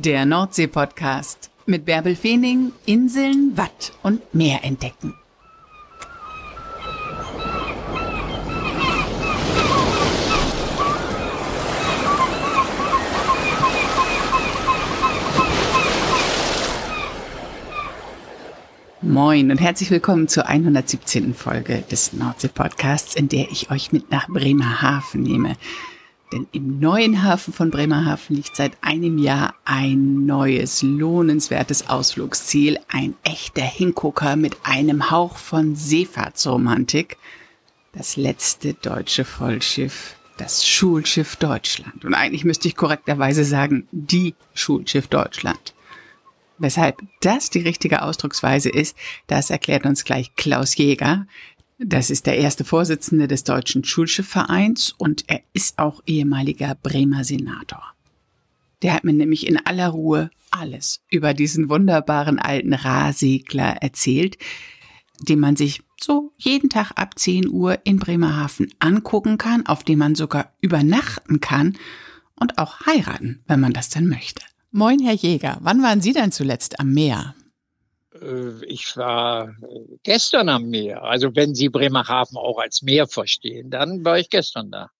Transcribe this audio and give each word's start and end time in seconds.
Der 0.00 0.24
Nordsee-Podcast 0.26 1.50
mit 1.66 1.84
Bärbel 1.84 2.14
Feening, 2.14 2.70
Inseln, 2.86 3.56
Watt 3.56 3.92
und 4.04 4.32
Meer 4.32 4.62
entdecken. 4.62 5.12
Moin 19.02 19.50
und 19.50 19.60
herzlich 19.60 19.90
willkommen 19.90 20.28
zur 20.28 20.46
117. 20.46 21.34
Folge 21.34 21.82
des 21.90 22.12
Nordsee-Podcasts, 22.12 23.16
in 23.16 23.28
der 23.28 23.50
ich 23.50 23.72
euch 23.72 23.90
mit 23.90 24.12
nach 24.12 24.28
Bremerhaven 24.28 25.24
nehme. 25.24 25.56
Denn 26.32 26.46
im 26.52 26.78
neuen 26.78 27.22
Hafen 27.22 27.54
von 27.54 27.70
Bremerhaven 27.70 28.36
liegt 28.36 28.54
seit 28.54 28.72
einem 28.82 29.16
Jahr 29.18 29.54
ein 29.64 30.26
neues, 30.26 30.82
lohnenswertes 30.82 31.88
Ausflugsziel, 31.88 32.78
ein 32.88 33.14
echter 33.22 33.62
Hingucker 33.62 34.36
mit 34.36 34.56
einem 34.62 35.10
Hauch 35.10 35.38
von 35.38 35.74
Seefahrtsromantik. 35.74 37.16
Das 37.92 38.16
letzte 38.16 38.74
deutsche 38.74 39.24
Vollschiff, 39.24 40.16
das 40.36 40.66
Schulschiff 40.66 41.36
Deutschland. 41.36 42.04
Und 42.04 42.12
eigentlich 42.12 42.44
müsste 42.44 42.68
ich 42.68 42.76
korrekterweise 42.76 43.44
sagen, 43.44 43.88
die 43.90 44.34
Schulschiff 44.52 45.08
Deutschland. 45.08 45.74
Weshalb 46.58 47.00
das 47.20 47.50
die 47.50 47.60
richtige 47.60 48.02
Ausdrucksweise 48.02 48.68
ist, 48.68 48.96
das 49.28 49.48
erklärt 49.48 49.86
uns 49.86 50.04
gleich 50.04 50.34
Klaus 50.34 50.76
Jäger. 50.76 51.26
Das 51.80 52.10
ist 52.10 52.26
der 52.26 52.36
erste 52.36 52.64
Vorsitzende 52.64 53.28
des 53.28 53.44
Deutschen 53.44 53.84
Schulschiffvereins 53.84 54.94
und 54.98 55.24
er 55.28 55.42
ist 55.52 55.78
auch 55.78 56.02
ehemaliger 56.06 56.74
Bremer 56.74 57.22
Senator. 57.22 57.94
Der 58.82 58.94
hat 58.94 59.04
mir 59.04 59.12
nämlich 59.12 59.46
in 59.46 59.64
aller 59.64 59.88
Ruhe 59.88 60.30
alles 60.50 61.00
über 61.08 61.34
diesen 61.34 61.68
wunderbaren 61.68 62.40
alten 62.40 62.72
Rahsegler 62.72 63.76
erzählt, 63.80 64.38
den 65.20 65.38
man 65.38 65.54
sich 65.54 65.82
so 66.00 66.32
jeden 66.36 66.68
Tag 66.68 66.92
ab 66.96 67.16
10 67.16 67.48
Uhr 67.48 67.78
in 67.84 67.98
Bremerhaven 68.00 68.72
angucken 68.80 69.38
kann, 69.38 69.66
auf 69.66 69.84
dem 69.84 70.00
man 70.00 70.16
sogar 70.16 70.52
übernachten 70.60 71.38
kann 71.40 71.76
und 72.34 72.58
auch 72.58 72.86
heiraten, 72.86 73.40
wenn 73.46 73.60
man 73.60 73.72
das 73.72 73.88
dann 73.88 74.08
möchte. 74.08 74.42
Moin, 74.72 74.98
Herr 75.00 75.14
Jäger. 75.14 75.58
Wann 75.60 75.82
waren 75.82 76.00
Sie 76.00 76.12
denn 76.12 76.32
zuletzt 76.32 76.80
am 76.80 76.92
Meer? 76.92 77.34
Äh, 78.22 78.64
ich 78.66 78.96
war 78.96 79.54
gestern 80.02 80.48
am 80.48 80.68
Meer. 80.68 81.02
Also 81.02 81.34
wenn 81.34 81.54
Sie 81.54 81.68
Bremerhaven 81.68 82.36
auch 82.36 82.58
als 82.58 82.82
Meer 82.82 83.06
verstehen, 83.06 83.70
dann 83.70 84.04
war 84.04 84.18
ich 84.18 84.30
gestern 84.30 84.70
da. 84.70 84.90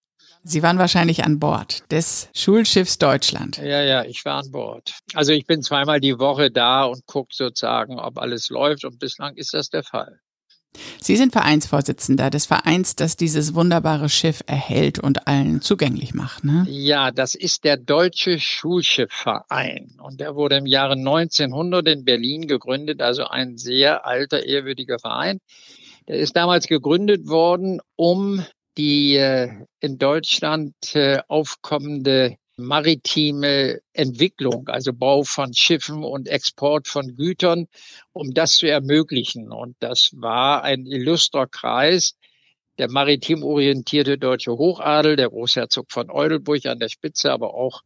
Sie 0.45 0.63
waren 0.63 0.79
wahrscheinlich 0.79 1.25
an 1.25 1.39
Bord 1.39 1.83
des 1.91 2.29
Schulschiffs 2.35 2.99
Deutschland. 2.99 3.59
Ja, 3.59 3.83
ja, 3.83 4.05
ich 4.05 4.25
war 4.25 4.43
an 4.43 4.51
Bord. 4.51 4.95
Also 5.15 5.33
ich 5.33 5.47
bin 5.47 5.63
zweimal 5.63 6.01
die 6.01 6.19
Woche 6.19 6.51
da 6.51 6.85
und 6.85 7.07
gucke 7.07 7.35
sozusagen, 7.35 7.99
ob 7.99 8.19
alles 8.19 8.49
läuft 8.49 8.85
und 8.85 8.99
bislang 8.99 9.37
ist 9.37 9.53
das 9.53 9.69
der 9.69 9.83
Fall. 9.83 10.21
Sie 11.01 11.17
sind 11.17 11.33
Vereinsvorsitzender 11.33 12.31
des 12.31 12.47
Vereins, 12.47 12.97
das 12.97 13.17
dieses 13.17 13.55
wunderbare 13.55 14.09
Schiff 14.09 14.43
erhält 14.47 14.99
und 14.99 15.27
allen 15.27 15.61
zugänglich 15.61 16.15
macht, 16.15 16.45
ne? 16.45 16.67
Ja, 16.69 17.11
das 17.11 17.35
ist 17.35 17.65
der 17.65 17.77
Deutsche 17.77 18.39
Schulschiffverein. 18.39 19.97
Und 20.03 20.21
der 20.21 20.35
wurde 20.35 20.57
im 20.57 20.67
Jahre 20.67 20.95
1900 20.95 21.89
in 21.89 22.05
Berlin 22.05 22.47
gegründet, 22.47 23.01
also 23.01 23.27
ein 23.27 23.57
sehr 23.57 24.07
alter, 24.07 24.45
ehrwürdiger 24.45 24.99
Verein. 24.99 25.39
Der 26.09 26.17
ist 26.17 26.37
damals 26.37 26.67
gegründet 26.67 27.27
worden, 27.29 27.81
um 27.97 28.45
die 28.77 29.17
äh, 29.17 29.51
in 29.81 29.99
Deutschland 29.99 30.75
äh, 30.95 31.21
aufkommende 31.29 32.37
maritime 32.59 33.81
Entwicklung, 33.93 34.69
also 34.69 34.93
Bau 34.93 35.23
von 35.23 35.55
Schiffen 35.55 36.03
und 36.03 36.29
Export 36.29 36.89
von 36.89 37.15
Gütern, 37.15 37.69
um 38.13 38.35
das 38.35 38.57
zu 38.57 38.67
ermöglichen. 38.67 39.53
Und 39.53 39.77
das 39.81 40.11
war 40.15 40.65
ein 40.65 40.85
illustrer 40.87 41.47
Kreis, 41.47 42.17
der 42.79 42.91
maritim 42.91 43.43
orientierte 43.43 44.19
deutsche 44.19 44.53
Hochadel, 44.53 45.17
der 45.17 45.31
Großherzog 45.31 45.91
von 45.91 46.11
Eudelburg 46.11 46.67
an 46.67 46.79
der 46.79 46.89
Spitze, 46.89 47.33
aber 47.33 47.55
auch 47.55 47.83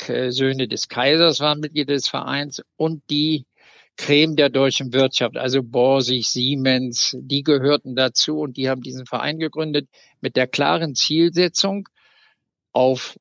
Söhne 0.00 0.68
des 0.68 0.88
Kaisers 0.88 1.40
waren 1.40 1.60
Mitglieder 1.60 1.94
des 1.94 2.08
Vereins 2.08 2.62
und 2.76 3.02
die 3.10 3.46
Creme 3.96 4.36
der 4.36 4.48
deutschen 4.48 4.92
Wirtschaft, 4.92 5.36
also 5.36 5.60
Borsig, 5.62 6.28
Siemens, 6.28 7.16
die 7.18 7.42
gehörten 7.42 7.96
dazu 7.96 8.38
und 8.38 8.56
die 8.56 8.70
haben 8.70 8.80
diesen 8.80 9.06
Verein 9.06 9.40
gegründet 9.40 9.88
mit 10.20 10.36
der 10.36 10.46
klaren 10.46 10.94
Zielsetzung, 10.94 11.88
auf 12.72 13.16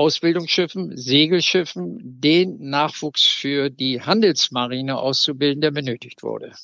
Ausbildungsschiffen, 0.00 0.96
Segelschiffen 0.96 1.98
den 2.00 2.56
Nachwuchs 2.70 3.26
für 3.26 3.68
die 3.68 4.00
Handelsmarine 4.00 4.98
auszubilden, 4.98 5.60
der 5.60 5.72
benötigt 5.72 6.22
wurde. 6.22 6.54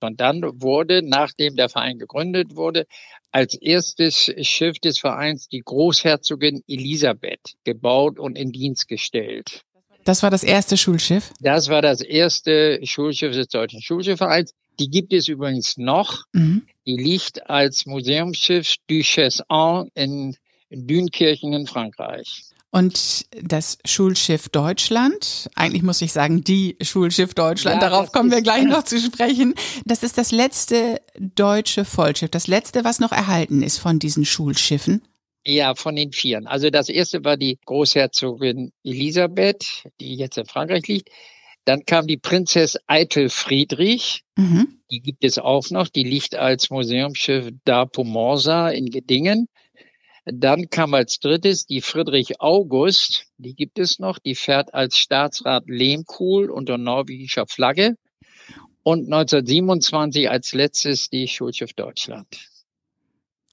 Und 0.00 0.22
dann 0.22 0.40
wurde, 0.62 1.02
nachdem 1.02 1.54
der 1.54 1.68
Verein 1.68 1.98
gegründet 1.98 2.56
wurde, 2.56 2.86
als 3.30 3.52
erstes 3.52 4.32
Schiff 4.40 4.78
des 4.78 4.98
Vereins 4.98 5.48
die 5.48 5.60
Großherzogin 5.60 6.62
Elisabeth 6.66 7.56
gebaut 7.62 8.18
und 8.18 8.38
in 8.38 8.52
Dienst 8.52 8.88
gestellt. 8.88 9.64
Das 10.04 10.22
war 10.22 10.30
das 10.30 10.42
erste 10.42 10.78
Schulschiff? 10.78 11.34
Das 11.40 11.68
war 11.68 11.82
das 11.82 12.00
erste 12.00 12.80
Schulschiff 12.84 13.34
des 13.34 13.48
Deutschen 13.48 13.82
Schulschiffvereins. 13.82 14.54
Die 14.80 14.88
gibt 14.88 15.12
es 15.12 15.28
übrigens 15.28 15.76
noch. 15.76 16.24
Mhm. 16.32 16.62
Die 16.86 16.96
liegt 16.96 17.50
als 17.50 17.84
Museumsschiff 17.84 18.76
Duchesse 18.88 19.44
Anne 19.50 19.90
in 19.94 20.38
Dünkirchen 20.70 21.52
in 21.52 21.66
Frankreich. 21.66 22.44
Und 22.70 23.24
das 23.42 23.78
Schulschiff 23.86 24.50
Deutschland, 24.50 25.48
eigentlich 25.54 25.82
muss 25.82 26.02
ich 26.02 26.12
sagen, 26.12 26.44
die 26.44 26.76
Schulschiff 26.82 27.32
Deutschland, 27.32 27.80
ja, 27.80 27.88
darauf 27.88 28.12
kommen 28.12 28.30
wir 28.30 28.42
gleich 28.42 28.64
noch 28.66 28.84
zu 28.84 29.00
sprechen. 29.00 29.54
Das 29.86 30.02
ist 30.02 30.18
das 30.18 30.32
letzte 30.32 31.00
deutsche 31.18 31.86
Vollschiff, 31.86 32.30
das 32.30 32.46
letzte, 32.46 32.84
was 32.84 33.00
noch 33.00 33.12
erhalten 33.12 33.62
ist 33.62 33.78
von 33.78 33.98
diesen 33.98 34.26
Schulschiffen. 34.26 35.02
Ja, 35.46 35.74
von 35.74 35.96
den 35.96 36.12
Vieren. 36.12 36.46
Also 36.46 36.68
das 36.68 36.90
erste 36.90 37.24
war 37.24 37.38
die 37.38 37.58
Großherzogin 37.64 38.72
Elisabeth, 38.84 39.84
die 39.98 40.16
jetzt 40.16 40.36
in 40.36 40.44
Frankreich 40.44 40.86
liegt. 40.88 41.08
Dann 41.64 41.86
kam 41.86 42.06
die 42.06 42.18
Prinzess 42.18 42.78
Eitel 42.86 43.30
Friedrich. 43.30 44.24
Mhm. 44.36 44.80
Die 44.90 45.00
gibt 45.00 45.24
es 45.24 45.38
auch 45.38 45.70
noch. 45.70 45.88
Die 45.88 46.02
liegt 46.02 46.34
als 46.34 46.68
Museumsschiff 46.68 47.50
da 47.64 47.86
Pomorza 47.86 48.68
in 48.68 48.90
Gedingen. 48.90 49.48
Dann 50.32 50.68
kam 50.68 50.92
als 50.92 51.20
drittes 51.20 51.64
die 51.64 51.80
Friedrich 51.80 52.40
August, 52.40 53.26
die 53.38 53.54
gibt 53.54 53.78
es 53.78 53.98
noch, 53.98 54.18
die 54.18 54.34
fährt 54.34 54.74
als 54.74 54.98
Staatsrat 54.98 55.64
Lehmkuhl 55.66 56.50
unter 56.50 56.76
norwegischer 56.76 57.46
Flagge. 57.46 57.96
Und 58.82 59.06
1927 59.12 60.30
als 60.30 60.52
letztes 60.52 61.08
die 61.08 61.28
Schulschiff 61.28 61.72
Deutschland. 61.72 62.26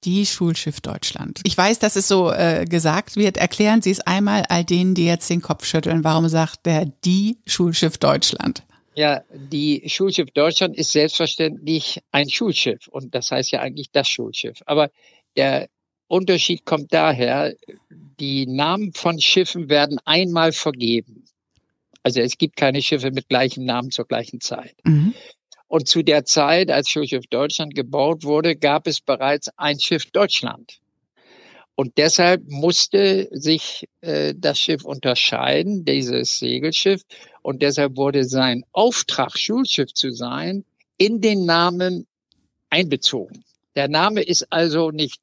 Die 0.04 0.26
Schulschiff 0.26 0.82
Deutschland. 0.82 1.42
Ich 1.44 1.58
weiß, 1.58 1.80
dass 1.80 1.96
es 1.96 2.08
so 2.08 2.32
äh, 2.32 2.66
gesagt 2.66 3.16
wird. 3.16 3.38
Erklären 3.38 3.82
Sie 3.82 3.92
es 3.92 4.02
einmal 4.02 4.44
all 4.50 4.64
denen, 4.64 4.96
die 4.96 5.06
jetzt 5.06 5.30
den 5.30 5.42
Kopf 5.42 5.66
schütteln. 5.66 6.04
Warum 6.04 6.28
sagt 6.28 6.66
der 6.66 6.86
die 6.86 7.38
Schulschiff 7.46 7.98
Deutschland? 7.98 8.64
Ja, 8.96 9.24
die 9.34 9.84
Schulschiff 9.88 10.32
Deutschland 10.32 10.78
ist 10.78 10.92
selbstverständlich 10.92 12.02
ein 12.12 12.30
Schulschiff 12.30 12.88
und 12.88 13.16
das 13.16 13.32
heißt 13.32 13.52
ja 13.52 13.60
eigentlich 13.62 13.92
das 13.92 14.08
Schulschiff. 14.08 14.60
Aber 14.66 14.90
der 15.36 15.68
Unterschied 16.08 16.66
kommt 16.66 16.94
daher, 16.94 17.56
die 18.20 18.46
Namen 18.46 18.94
von 18.94 19.20
Schiffen 19.20 19.70
werden 19.70 20.00
einmal 20.06 20.52
vergeben. 20.52 21.26
Also 22.04 22.22
es 22.22 22.38
gibt 22.38 22.56
keine 22.56 22.82
Schiffe 22.82 23.12
mit 23.12 23.30
gleichem 23.30 23.66
Namen 23.66 23.92
zur 23.92 24.06
gleichen 24.06 24.40
Zeit. 24.40 24.76
Mhm. 24.84 25.14
Und 25.68 25.88
zu 25.88 26.04
der 26.04 26.26
Zeit, 26.26 26.70
als 26.70 26.90
Schulschiff 26.90 27.26
Deutschland 27.28 27.74
gebaut 27.74 28.24
wurde, 28.24 28.56
gab 28.56 28.88
es 28.88 29.02
bereits 29.02 29.50
ein 29.58 29.80
Schiff 29.80 30.12
Deutschland. 30.12 30.80
Und 31.74 31.98
deshalb 31.98 32.44
musste 32.48 33.28
sich 33.32 33.88
äh, 34.02 34.34
das 34.38 34.60
Schiff 34.60 34.86
unterscheiden, 34.86 35.84
dieses 35.84 36.40
Segelschiff. 36.40 37.02
Und 37.42 37.62
deshalb 37.62 37.98
wurde 37.98 38.24
sein 38.24 38.64
Auftrag, 38.72 39.38
Schulschiff 39.38 39.94
zu 39.94 40.12
sein, 40.12 40.64
in 40.98 41.20
den 41.20 41.46
Namen 41.46 42.08
einbezogen. 42.70 43.44
Der 43.76 43.90
Name 43.90 44.22
ist 44.22 44.52
also 44.52 44.92
nicht 44.92 45.20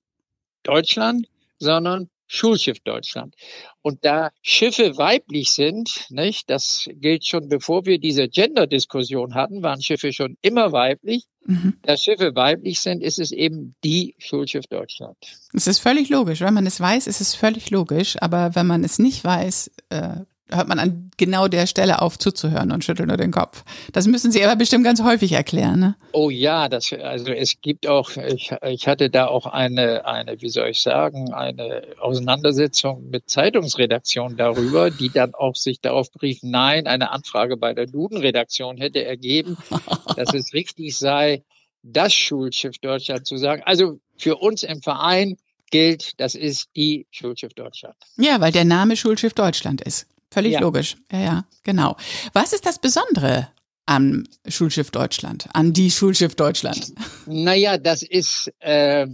Deutschland, 0.63 1.27
sondern 1.59 2.09
Schulschiff 2.33 2.81
Deutschland. 2.81 3.35
Und 3.83 4.07
da 4.07 4.31
Schiffe 4.41 4.97
weiblich 4.97 5.51
sind, 5.53 6.07
nicht, 6.09 6.49
das 6.49 6.89
gilt 6.95 7.27
schon 7.27 7.49
bevor 7.49 7.85
wir 7.85 7.99
diese 7.99 8.27
Gender-Diskussion 8.27 9.35
hatten, 9.35 9.63
waren 9.63 9.83
Schiffe 9.83 10.13
schon 10.15 10.39
immer 10.41 10.73
weiblich. 10.73 11.25
Mhm. 11.45 11.75
Da 11.83 11.97
Schiffe 11.97 12.35
weiblich 12.35 12.81
sind, 12.81 13.03
ist 13.03 13.19
es 13.19 13.33
eben 13.33 13.75
die 13.85 14.15
Schulschiff 14.19 14.67
Deutschland. 14.67 15.17
Es 15.53 15.67
ist 15.67 15.81
völlig 15.81 16.09
logisch. 16.09 16.41
Wenn 16.41 16.55
man 16.55 16.67
es 16.67 16.81
weiß, 16.81 17.07
ist 17.07 17.21
es 17.21 17.35
völlig 17.35 17.69
logisch. 17.71 18.17
Aber 18.23 18.55
wenn 18.55 18.67
man 18.67 18.83
es 18.83 18.99
nicht 18.99 19.23
weiß, 19.23 19.71
äh, 19.91 20.21
hört 20.55 20.69
man 20.69 20.79
an 20.79 21.11
genau 21.17 21.49
der 21.49 21.67
Stelle 21.67 22.03
auf 22.03 22.19
zuzuhören 22.19 22.73
und 22.73 22.85
schüttelt 22.85 23.09
nur 23.09 23.17
den 23.17 23.31
Kopf. 23.31 23.65
Das 23.93 24.07
müssen 24.07 24.33
Sie 24.33 24.45
aber 24.45 24.57
bestimmt 24.57 24.85
ganz 24.85 25.03
häufig 25.03 25.33
erklären, 25.33 25.81
ne? 25.81 25.97
Oh 26.13 26.31
ja, 26.31 26.69
das, 26.69 26.93
also 26.93 27.33
es 27.33 27.61
gibt 27.61 27.87
auch, 27.87 28.11
ich, 28.17 28.53
ich 28.63 28.89
hatte 28.89 29.11
da 29.11 29.27
auch 29.27 29.47
eine, 29.47 30.07
eine, 30.07 30.41
wie 30.41 30.49
soll 30.49 30.69
ich 30.69 30.81
sagen, 30.81 31.33
eine 31.33 31.83
Auseinandersetzung 32.01 33.09
mit 33.11 33.29
Zeitungsredaktionen 33.31 34.37
darüber, 34.37 34.91
die 34.91 35.11
dann 35.11 35.35
auch 35.35 35.57
sich 35.57 35.81
darauf 35.81 36.11
briefen, 36.11 36.51
nein, 36.51 36.87
eine 36.87 37.11
Anfrage 37.11 37.57
bei 37.57 37.75
der 37.75 37.87
Duden-Redaktion 37.87 38.77
hätte 38.79 39.05
ergeben, 39.05 39.57
dass 40.17 40.35
es 40.35 40.53
richtig 40.53 40.97
sei, 40.97 41.43
das 41.83 42.15
Schulschiff 42.15 42.79
Deutschland 42.79 43.27
zu 43.27 43.37
sagen. 43.37 43.63
Also 43.65 43.99
für 44.17 44.37
uns 44.37 44.63
im 44.63 44.83
Verein 44.83 45.37
gilt, 45.73 46.21
das 46.21 46.37
ist 46.37 46.69
die 46.77 47.07
Schulschiff 47.11 47.55
Deutschland. 47.55 47.97
Ja, 48.17 48.41
weil 48.41 48.53
der 48.53 48.65
Name 48.65 48.97
Schulschiff 48.97 49.35
Deutschland 49.35 49.81
ist. 49.81 50.07
Völlig 50.33 50.55
ja. 50.55 50.61
logisch. 50.61 50.97
Ja, 51.13 51.21
ja, 51.21 51.45
genau. 51.63 51.97
Was 52.33 52.55
ist 52.55 52.65
das 52.65 52.79
Besondere 52.79 53.49
am 53.85 54.25
Schulschiff 54.49 54.91
Deutschland, 54.91 55.47
an 55.53 55.75
die 55.75 55.91
Schulschiff 55.91 56.35
Deutschland? 56.35 56.95
Naja, 57.27 57.77
das 57.77 58.03
ist, 58.03 58.51
äh, 58.61 59.07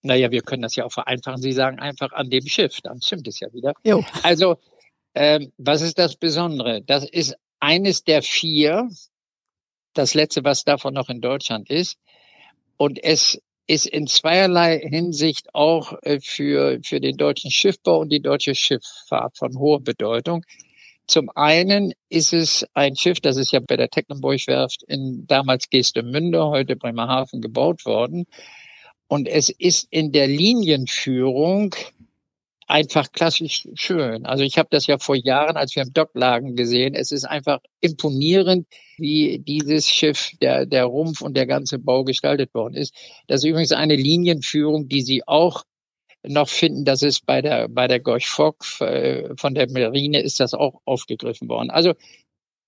naja, 0.00 0.30
wir 0.30 0.40
können 0.40 0.62
das 0.62 0.74
ja 0.74 0.86
auch 0.86 0.92
vereinfachen. 0.92 1.42
Sie 1.42 1.52
sagen 1.52 1.78
einfach 1.78 2.12
an 2.12 2.30
dem 2.30 2.46
Schiff, 2.46 2.80
dann 2.80 3.02
stimmt 3.02 3.28
es 3.28 3.38
ja 3.40 3.52
wieder. 3.52 3.74
Jo. 3.84 4.02
Also, 4.22 4.56
äh, 5.12 5.46
was 5.58 5.82
ist 5.82 5.98
das 5.98 6.16
Besondere? 6.16 6.80
Das 6.82 7.04
ist 7.04 7.36
eines 7.60 8.04
der 8.04 8.22
vier, 8.22 8.88
das 9.92 10.14
letzte, 10.14 10.42
was 10.42 10.64
davon 10.64 10.94
noch 10.94 11.10
in 11.10 11.20
Deutschland 11.20 11.68
ist. 11.68 11.98
Und 12.78 13.02
es 13.04 13.40
ist 13.66 13.86
in 13.86 14.06
zweierlei 14.06 14.78
Hinsicht 14.78 15.54
auch 15.54 15.94
äh, 16.02 16.20
für, 16.20 16.80
für 16.82 17.00
den 17.00 17.16
deutschen 17.16 17.50
Schiffbau 17.50 18.00
und 18.00 18.10
die 18.10 18.20
deutsche 18.20 18.54
Schifffahrt 18.54 19.36
von 19.36 19.58
hoher 19.58 19.80
Bedeutung. 19.80 20.44
Zum 21.06 21.30
einen 21.34 21.92
ist 22.08 22.32
es 22.32 22.66
ein 22.74 22.96
Schiff, 22.96 23.20
das 23.20 23.36
ist 23.36 23.52
ja 23.52 23.60
bei 23.60 23.76
der 23.76 23.88
Tecklenburg-Werft 23.88 24.82
in 24.84 25.26
damals 25.26 25.68
Geestemünde, 25.68 26.46
heute 26.46 26.76
Bremerhaven 26.76 27.40
gebaut 27.40 27.84
worden. 27.84 28.26
Und 29.08 29.28
es 29.28 29.50
ist 29.50 29.88
in 29.90 30.12
der 30.12 30.26
Linienführung 30.26 31.74
einfach 32.72 33.12
klassisch 33.12 33.68
schön. 33.74 34.24
Also 34.24 34.44
ich 34.44 34.56
habe 34.56 34.68
das 34.70 34.86
ja 34.86 34.96
vor 34.96 35.14
Jahren, 35.14 35.58
als 35.58 35.76
wir 35.76 35.82
im 35.82 35.92
Dock 35.92 36.12
lagen, 36.14 36.56
gesehen. 36.56 36.94
Es 36.94 37.12
ist 37.12 37.24
einfach 37.24 37.60
imponierend, 37.80 38.66
wie 38.96 39.40
dieses 39.40 39.86
Schiff, 39.90 40.32
der, 40.40 40.64
der 40.64 40.86
Rumpf 40.86 41.20
und 41.20 41.36
der 41.36 41.46
ganze 41.46 41.78
Bau 41.78 42.02
gestaltet 42.02 42.54
worden 42.54 42.74
ist. 42.74 42.94
Das 43.26 43.42
ist 43.42 43.50
übrigens 43.50 43.72
eine 43.72 43.94
Linienführung, 43.94 44.88
die 44.88 45.02
Sie 45.02 45.22
auch 45.28 45.64
noch 46.26 46.48
finden, 46.48 46.86
dass 46.86 47.02
es 47.02 47.20
bei 47.20 47.42
der, 47.42 47.68
bei 47.68 47.88
der 47.88 48.00
Gorch 48.00 48.28
Fock 48.28 48.64
äh, 48.80 49.28
von 49.36 49.54
der 49.54 49.70
Marine 49.70 50.22
ist 50.22 50.40
das 50.40 50.54
auch 50.54 50.80
aufgegriffen 50.86 51.50
worden. 51.50 51.68
Also 51.68 51.92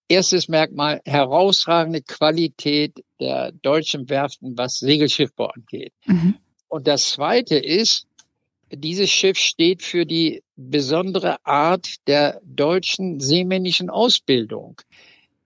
erstes 0.09 0.49
Merkmal, 0.49 1.01
herausragende 1.07 2.03
Qualität 2.03 3.03
der 3.21 3.53
deutschen 3.53 4.11
Werften, 4.11 4.59
was 4.59 4.81
Segelschiffbau 4.81 5.47
angeht. 5.47 5.95
Mhm. 6.05 6.35
Und 6.69 6.89
das 6.89 7.13
zweite 7.13 7.57
ist, 7.57 8.07
dieses 8.77 9.11
Schiff 9.11 9.39
steht 9.39 9.83
für 9.83 10.07
die 10.07 10.43
besondere 10.57 11.45
Art 11.45 11.95
der 12.07 12.41
deutschen 12.45 13.21
seemännischen 13.21 13.91
Ausbildung, 13.91 14.81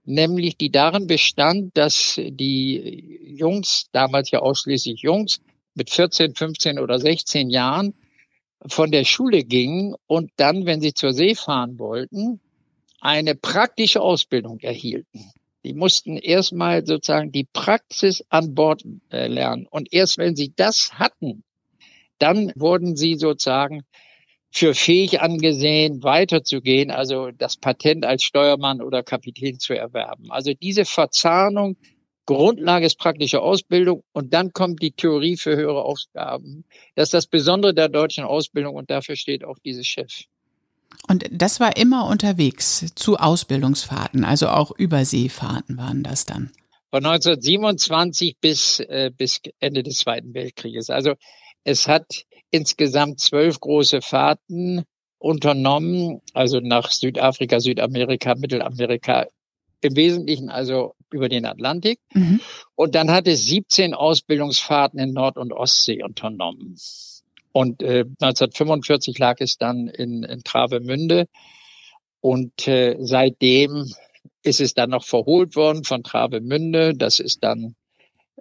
nämlich 0.05 0.57
die 0.57 0.71
darin 0.71 1.07
bestand, 1.07 1.77
dass 1.77 2.15
die 2.17 3.37
Jungs, 3.37 3.87
damals 3.93 4.31
ja 4.31 4.41
ausschließlich 4.41 5.03
Jungs, 5.03 5.41
mit 5.75 5.91
14, 5.91 6.35
15 6.35 6.79
oder 6.79 6.99
16 6.99 7.51
Jahren 7.51 7.95
von 8.67 8.91
der 8.91 9.05
Schule 9.05 9.45
gingen 9.45 9.95
und 10.07 10.31
dann, 10.37 10.67
wenn 10.67 10.81
sie 10.81 10.93
zur 10.93 11.13
See 11.13 11.35
fahren 11.35 11.79
wollten, 11.79 12.41
eine 13.01 13.35
praktische 13.35 14.01
Ausbildung 14.01 14.59
erhielten. 14.61 15.31
Die 15.65 15.75
mussten 15.75 16.17
erstmal 16.17 16.87
sozusagen 16.87 17.33
die 17.33 17.45
Praxis 17.45 18.25
an 18.29 18.55
Bord 18.55 18.85
äh, 19.11 19.27
lernen. 19.29 19.67
Und 19.69 19.93
erst 19.93 20.19
wenn 20.19 20.35
sie 20.35 20.53
das 20.55 20.95
hatten, 20.95 21.45
dann 22.19 22.53
wurden 22.57 22.97
sie 22.97 23.17
sozusagen 23.17 23.83
für 24.51 24.75
fähig 24.75 25.21
angesehen, 25.21 26.03
weiterzugehen, 26.03 26.91
also 26.91 27.31
das 27.31 27.57
Patent 27.57 28.05
als 28.05 28.23
Steuermann 28.23 28.81
oder 28.81 29.03
Kapitän 29.03 29.59
zu 29.59 29.75
erwerben. 29.75 30.31
Also 30.31 30.53
diese 30.55 30.85
Verzahnung, 30.85 31.77
Grundlage 32.25 32.87
ist 32.87 32.99
praktische 32.99 33.41
Ausbildung 33.41 34.03
und 34.13 34.35
dann 34.35 34.53
kommt 34.53 34.83
die 34.83 34.93
Theorie 34.93 35.37
für 35.37 35.57
höhere 35.57 35.83
Aufgaben. 35.83 36.65
Das 36.95 37.09
ist 37.09 37.15
das 37.15 37.27
Besondere 37.27 37.73
der 37.73 37.89
deutschen 37.89 38.25
Ausbildung 38.25 38.75
und 38.75 38.91
dafür 38.91 39.17
steht 39.17 39.45
auch 39.45 39.59
dieses 39.59 39.87
Schiff. 39.87 40.25
Und 41.09 41.25
das 41.31 41.61
war 41.61 41.77
immer 41.77 42.07
unterwegs 42.07 42.93
zu 42.95 43.17
Ausbildungsfahrten, 43.17 44.25
also 44.25 44.49
auch 44.49 44.73
Überseefahrten 44.73 45.79
waren 45.79 46.03
das 46.03 46.27
dann. 46.27 46.51
Von 46.91 47.05
1927 47.05 48.39
bis, 48.41 48.81
äh, 48.81 49.11
bis 49.15 49.41
Ende 49.61 49.83
des 49.83 49.99
Zweiten 49.99 50.33
Weltkrieges. 50.35 50.91
Also 50.91 51.15
es 51.69 51.87
hat 51.87 52.25
insgesamt 52.51 53.21
zwölf 53.21 53.61
große 53.61 54.01
Fahrten 54.01 54.85
unternommen, 55.19 56.23
also 56.33 56.61
nach 56.61 56.91
Südafrika, 56.91 57.61
Südamerika, 57.61 58.35
Mittelamerika, 58.37 59.27
im 59.83 59.95
Wesentlichen 59.95 60.49
also 60.49 60.95
über 61.13 61.29
den 61.29 61.45
Atlantik. 61.45 62.01
Mhm. 62.15 62.41
Und 62.75 62.95
dann 62.95 63.11
hat 63.11 63.29
es 63.29 63.45
17 63.45 63.93
Ausbildungsfahrten 63.93 64.99
in 64.99 65.13
Nord- 65.13 65.37
und 65.37 65.53
Ostsee 65.53 66.03
unternommen. 66.03 66.77
Und 67.53 67.83
äh, 67.83 68.05
1945 68.21 69.19
lag 69.19 69.37
es 69.41 69.59
dann 69.59 69.89
in, 69.89 70.23
in 70.23 70.43
Travemünde. 70.43 71.27
Und 72.21 72.67
äh, 72.67 72.97
seitdem 72.99 73.93
ist 74.43 74.61
es 74.61 74.73
dann 74.73 74.91
noch 74.91 75.05
verholt 75.05 75.55
worden 75.55 75.85
von 75.85 76.03
Travemünde. 76.03 76.95
Das 76.95 77.21
ist 77.21 77.45
dann 77.45 77.75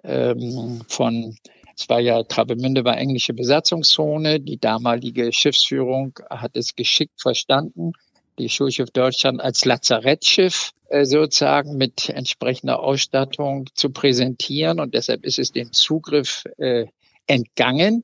ähm, 0.02 0.80
von 0.88 1.36
es 1.78 1.88
war 1.88 2.00
ja, 2.00 2.24
Travemünde 2.24 2.84
war 2.84 2.98
englische 2.98 3.34
Besatzungszone. 3.34 4.40
Die 4.40 4.58
damalige 4.58 5.32
Schiffsführung 5.32 6.18
hat 6.28 6.56
es 6.56 6.74
geschickt 6.74 7.20
verstanden, 7.20 7.92
die 8.36 8.48
Schulschiff 8.48 8.90
Deutschland 8.90 9.40
als 9.40 9.64
Lazarettschiff 9.64 10.72
äh, 10.88 11.04
sozusagen 11.04 11.76
mit 11.76 12.08
entsprechender 12.08 12.80
Ausstattung 12.80 13.66
zu 13.74 13.90
präsentieren. 13.90 14.80
Und 14.80 14.94
deshalb 14.94 15.24
ist 15.24 15.38
es 15.38 15.52
den 15.52 15.72
Zugriff 15.72 16.44
äh, 16.56 16.86
entgangen. 17.28 18.02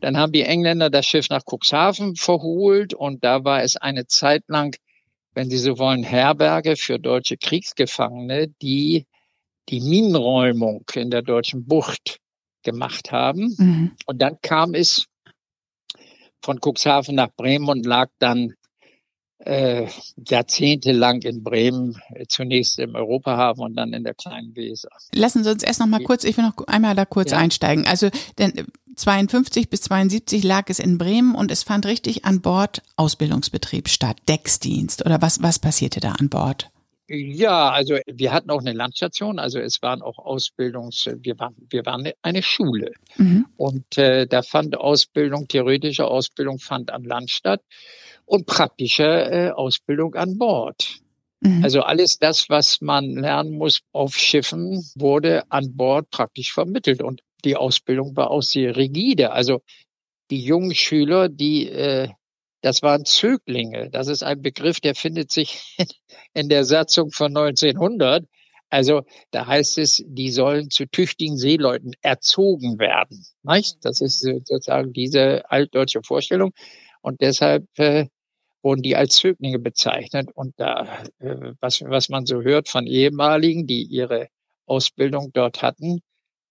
Dann 0.00 0.16
haben 0.16 0.32
die 0.32 0.44
Engländer 0.44 0.88
das 0.88 1.04
Schiff 1.04 1.28
nach 1.28 1.42
Cuxhaven 1.44 2.16
verholt 2.16 2.94
und 2.94 3.22
da 3.24 3.44
war 3.44 3.62
es 3.62 3.76
eine 3.76 4.06
Zeit 4.06 4.44
lang, 4.48 4.74
wenn 5.34 5.50
Sie 5.50 5.58
so 5.58 5.78
wollen, 5.78 6.02
Herberge 6.02 6.76
für 6.76 6.98
deutsche 6.98 7.36
Kriegsgefangene, 7.36 8.48
die 8.62 9.06
die 9.68 9.80
Minenräumung 9.80 10.84
in 10.94 11.10
der 11.10 11.22
deutschen 11.22 11.66
Bucht 11.66 12.21
gemacht 12.62 13.12
haben. 13.12 13.54
Mhm. 13.58 13.92
Und 14.06 14.20
dann 14.20 14.38
kam 14.42 14.74
es 14.74 15.06
von 16.42 16.58
Cuxhaven 16.60 17.14
nach 17.14 17.30
Bremen 17.36 17.68
und 17.68 17.86
lag 17.86 18.10
dann 18.18 18.54
äh, 19.44 19.88
jahrzehntelang 20.28 21.22
in 21.22 21.42
Bremen, 21.42 22.00
äh, 22.14 22.26
zunächst 22.28 22.78
im 22.78 22.94
Europahafen 22.94 23.64
und 23.64 23.74
dann 23.74 23.92
in 23.92 24.04
der 24.04 24.14
kleinen 24.14 24.54
Weser. 24.54 24.90
Lassen 25.14 25.42
Sie 25.42 25.50
uns 25.50 25.62
erst 25.62 25.80
noch 25.80 25.86
mal 25.86 26.02
kurz, 26.02 26.24
ich 26.24 26.36
will 26.36 26.44
noch 26.44 26.66
einmal 26.66 26.94
da 26.94 27.04
kurz 27.04 27.32
ja. 27.32 27.38
einsteigen. 27.38 27.86
Also 27.86 28.08
denn 28.38 28.66
52 28.94 29.68
bis 29.68 29.82
72 29.82 30.44
lag 30.44 30.64
es 30.68 30.78
in 30.78 30.98
Bremen 30.98 31.34
und 31.34 31.50
es 31.50 31.62
fand 31.62 31.86
richtig 31.86 32.24
an 32.24 32.40
Bord 32.40 32.82
Ausbildungsbetrieb 32.96 33.88
statt, 33.88 34.18
Decksdienst 34.28 35.04
oder 35.04 35.22
was, 35.22 35.42
was 35.42 35.58
passierte 35.58 36.00
da 36.00 36.12
an 36.12 36.28
Bord? 36.28 36.71
Ja, 37.08 37.70
also 37.70 37.98
wir 38.06 38.32
hatten 38.32 38.50
auch 38.50 38.60
eine 38.60 38.72
Landstation, 38.72 39.38
also 39.38 39.58
es 39.58 39.82
waren 39.82 40.02
auch 40.02 40.18
Ausbildungs, 40.18 41.10
wir 41.20 41.38
waren, 41.38 41.54
wir 41.68 41.84
waren 41.84 42.08
eine 42.22 42.42
Schule. 42.42 42.92
Mhm. 43.16 43.46
Und 43.56 43.98
äh, 43.98 44.26
da 44.26 44.42
fand 44.42 44.76
Ausbildung, 44.76 45.48
theoretische 45.48 46.06
Ausbildung 46.06 46.58
fand 46.58 46.90
an 46.90 47.04
Land 47.04 47.30
statt 47.30 47.60
und 48.24 48.46
praktische 48.46 49.04
äh, 49.04 49.50
Ausbildung 49.50 50.14
an 50.14 50.38
Bord. 50.38 51.00
Mhm. 51.40 51.64
Also 51.64 51.82
alles 51.82 52.18
das, 52.18 52.48
was 52.48 52.80
man 52.80 53.16
lernen 53.16 53.58
muss 53.58 53.82
auf 53.92 54.16
Schiffen, 54.16 54.84
wurde 54.94 55.42
an 55.50 55.76
Bord 55.76 56.08
praktisch 56.10 56.52
vermittelt. 56.52 57.02
Und 57.02 57.22
die 57.44 57.56
Ausbildung 57.56 58.16
war 58.16 58.30
auch 58.30 58.42
sehr 58.42 58.76
rigide. 58.76 59.32
Also 59.32 59.62
die 60.30 60.40
jungen 60.40 60.74
Schüler, 60.74 61.28
die 61.28 61.68
äh, 61.68 62.08
das 62.62 62.82
waren 62.82 63.04
Zöglinge. 63.04 63.90
Das 63.90 64.08
ist 64.08 64.22
ein 64.22 64.40
Begriff, 64.40 64.80
der 64.80 64.94
findet 64.94 65.30
sich 65.30 65.76
in 66.34 66.48
der 66.48 66.64
Satzung 66.64 67.10
von 67.10 67.36
1900. 67.36 68.26
Also 68.70 69.02
da 69.32 69.46
heißt 69.46 69.76
es, 69.78 70.02
die 70.06 70.30
sollen 70.30 70.70
zu 70.70 70.86
tüchtigen 70.86 71.36
Seeleuten 71.36 71.92
erzogen 72.00 72.78
werden. 72.78 73.26
Nicht? 73.42 73.84
Das 73.84 74.00
ist 74.00 74.20
sozusagen 74.20 74.94
diese 74.94 75.50
altdeutsche 75.50 76.00
Vorstellung. 76.02 76.52
Und 77.02 77.20
deshalb 77.20 77.66
äh, 77.78 78.06
wurden 78.62 78.82
die 78.82 78.96
als 78.96 79.16
Zöglinge 79.16 79.58
bezeichnet. 79.58 80.30
Und 80.34 80.54
da, 80.56 81.02
äh, 81.18 81.52
was, 81.60 81.82
was 81.82 82.08
man 82.08 82.24
so 82.24 82.42
hört 82.42 82.68
von 82.68 82.86
ehemaligen, 82.86 83.66
die 83.66 83.82
ihre 83.82 84.28
Ausbildung 84.66 85.32
dort 85.34 85.62
hatten, 85.62 86.00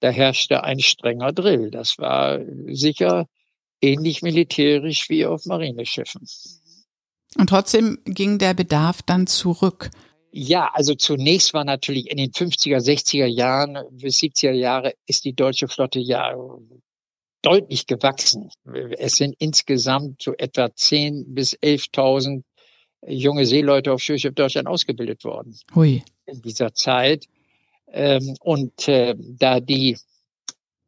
da 0.02 0.10
herrschte 0.10 0.64
ein 0.64 0.80
strenger 0.80 1.32
Drill. 1.32 1.72
Das 1.72 1.98
war 1.98 2.40
sicher 2.68 3.28
ähnlich 3.82 4.22
militärisch 4.22 5.10
wie 5.10 5.26
auf 5.26 5.46
Marineschiffen. 5.46 6.28
Und 7.38 7.50
trotzdem 7.50 8.00
ging 8.06 8.38
der 8.38 8.54
Bedarf 8.54 9.02
dann 9.02 9.28
zurück. 9.28 9.90
Ja, 10.32 10.70
also 10.74 10.96
zunächst 10.96 11.54
war 11.54 11.66
natürlich 11.66 12.10
in 12.10 12.18
den 12.18 12.32
50er, 12.32 12.78
60er 12.78 13.26
Jahren 13.26 13.78
bis 13.92 14.20
70er 14.20 14.52
Jahre 14.52 14.94
ist 15.06 15.26
die 15.26 15.34
deutsche 15.34 15.68
Flotte 15.68 16.00
ja 16.00 16.34
deutlich 17.42 17.88
gewachsen. 17.88 18.50
Es 18.98 19.14
sind 19.14 19.36
insgesamt 19.40 20.22
so 20.22 20.34
etwa 20.38 20.66
10.000 20.66 21.26
bis 21.34 21.58
11.000 21.60 22.44
junge 23.08 23.46
Seeleute 23.46 23.92
auf 23.92 24.02
Schiffschiff 24.02 24.36
Deutschland 24.36 24.68
ausgebildet 24.68 25.24
worden. 25.24 25.58
Hui. 25.76 26.04
In 26.26 26.42
dieser 26.42 26.74
Zeit. 26.74 27.26
Ähm, 27.88 28.36
und 28.40 28.88
äh, 28.88 29.16
da 29.18 29.60
die 29.60 29.98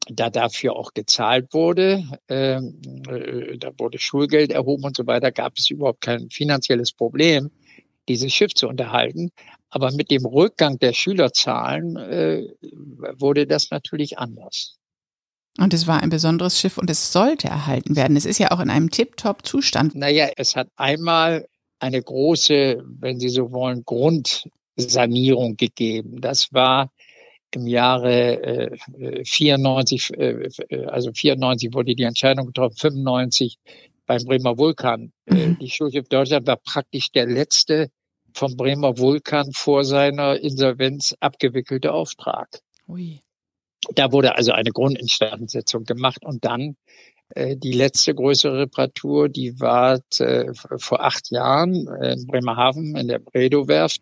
da 0.08 0.30
dafür 0.30 0.76
auch 0.76 0.94
gezahlt 0.94 1.54
wurde, 1.54 2.04
ähm, 2.28 2.80
äh, 3.08 3.58
da 3.58 3.72
wurde 3.78 4.00
Schulgeld 4.00 4.52
erhoben 4.52 4.84
und 4.84 4.96
so 4.96 5.08
weiter, 5.08 5.32
gab 5.32 5.54
es 5.58 5.70
überhaupt 5.70 6.02
kein 6.02 6.30
finanzielles 6.30 6.92
Problem, 6.92 7.52
dieses 8.10 8.34
Schiff 8.34 8.54
zu 8.54 8.68
unterhalten. 8.68 9.32
Aber 9.70 9.92
mit 9.92 10.12
dem 10.12 10.26
Rückgang 10.26 10.78
der 10.78 10.94
Schülerzahlen 10.94 11.98
äh, 11.98 12.48
wurde 13.18 13.48
das 13.48 13.72
natürlich 13.72 14.20
anders. 14.20 14.78
Und 15.58 15.74
es 15.74 15.88
war 15.88 16.02
ein 16.02 16.10
besonderes 16.10 16.60
Schiff 16.60 16.78
und 16.78 16.90
es 16.90 17.12
sollte 17.12 17.48
erhalten 17.48 17.96
werden. 17.96 18.18
Es 18.18 18.26
ist 18.26 18.40
ja 18.40 18.52
auch 18.52 18.60
in 18.60 18.70
einem 18.70 18.90
Tip-Top-Zustand. 18.90 19.96
Naja, 19.96 20.30
es 20.36 20.56
hat 20.56 20.68
einmal 20.76 21.48
eine 21.80 22.02
große, 22.02 22.84
wenn 23.00 23.20
Sie 23.20 23.30
so 23.30 23.52
wollen, 23.52 23.84
Grundsanierung 23.86 25.58
gegeben. 25.58 26.22
Das 26.22 26.52
war 26.54 26.92
im 27.56 27.68
Jahre 27.68 28.72
äh, 28.98 29.26
94, 29.26 30.14
äh, 30.18 30.50
äh, 30.70 30.86
also 30.86 31.12
94 31.14 31.74
wurde 31.74 31.96
die 31.96 32.04
Entscheidung 32.04 32.48
getroffen, 32.48 32.76
95 32.78 33.58
beim 34.06 34.24
Bremer 34.26 34.58
Vulkan. 34.58 35.12
Äh, 35.26 35.34
mhm. 35.34 35.60
Die 35.60 35.70
Schulschiff 35.70 36.08
Deutschland 36.10 36.48
war 36.48 36.58
praktisch 36.58 37.12
der 37.12 37.26
letzte 37.26 37.90
vom 38.34 38.56
Bremer 38.58 38.98
Vulkan 38.98 39.54
vor 39.54 39.84
seiner 39.84 40.40
Insolvenz 40.40 41.16
abgewickelte 41.20 41.92
Auftrag. 41.92 42.50
Ui. 42.88 43.20
Da 43.96 44.12
wurde 44.12 44.36
also 44.36 44.54
eine 44.54 44.72
Grundinstandsetzung 44.72 45.84
gemacht 45.84 46.24
und 46.26 46.46
dann 46.46 46.76
äh, 47.30 47.56
die 47.58 47.74
letzte 47.74 48.16
größere 48.16 48.60
Reparatur, 48.60 49.30
die 49.30 49.60
war 49.60 50.00
äh, 50.20 50.54
vor 50.54 51.02
acht 51.02 51.32
Jahren 51.32 51.88
in 52.02 52.26
Bremerhaven 52.26 52.96
in 52.96 53.08
der 53.08 53.20
Bredow-Werft. 53.20 54.02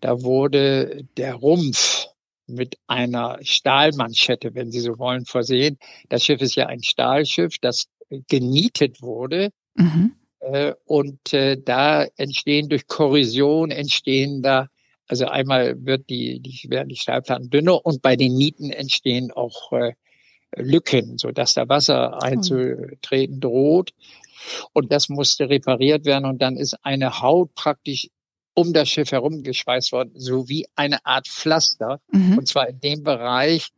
Da 0.00 0.22
wurde 0.22 1.04
der 1.16 1.34
Rumpf 1.34 2.08
mit 2.46 2.78
einer 2.86 3.38
Stahlmanschette, 3.42 4.54
wenn 4.54 4.70
Sie 4.70 4.80
so 4.80 4.98
wollen, 4.98 5.24
versehen. 5.24 5.78
Das 6.08 6.24
Schiff 6.24 6.40
ist 6.40 6.54
ja 6.54 6.66
ein 6.66 6.82
Stahlschiff, 6.82 7.58
das 7.60 7.86
genietet 8.28 9.02
wurde. 9.02 9.50
Mhm. 9.74 10.12
Äh, 10.40 10.74
und 10.84 11.32
äh, 11.32 11.56
da 11.60 12.04
entstehen 12.16 12.68
durch 12.68 12.86
Korrosion 12.86 13.70
entstehen 13.70 14.42
da, 14.42 14.68
also 15.08 15.26
einmal 15.26 15.84
wird 15.84 16.08
die, 16.10 16.40
die 16.40 16.70
werden 16.70 16.88
die 16.88 16.96
Stahlplatten 16.96 17.50
dünner 17.50 17.84
und 17.84 18.02
bei 18.02 18.16
den 18.16 18.34
Nieten 18.34 18.70
entstehen 18.70 19.32
auch 19.32 19.72
äh, 19.72 19.92
Lücken, 20.54 21.18
so 21.18 21.32
dass 21.32 21.54
da 21.54 21.68
Wasser 21.68 22.22
einzutreten 22.22 23.40
droht. 23.40 23.92
Und 24.72 24.92
das 24.92 25.08
musste 25.08 25.48
repariert 25.48 26.04
werden 26.04 26.24
und 26.24 26.40
dann 26.40 26.56
ist 26.56 26.76
eine 26.84 27.20
Haut 27.20 27.54
praktisch 27.54 28.08
um 28.56 28.72
das 28.72 28.88
Schiff 28.88 29.12
herum 29.12 29.42
geschweißt 29.42 29.92
worden, 29.92 30.12
so 30.14 30.48
wie 30.48 30.66
eine 30.74 31.04
Art 31.04 31.28
Pflaster. 31.28 32.00
Mhm. 32.10 32.38
Und 32.38 32.48
zwar 32.48 32.68
in 32.68 32.80
dem 32.80 33.02
Bereich 33.02 33.68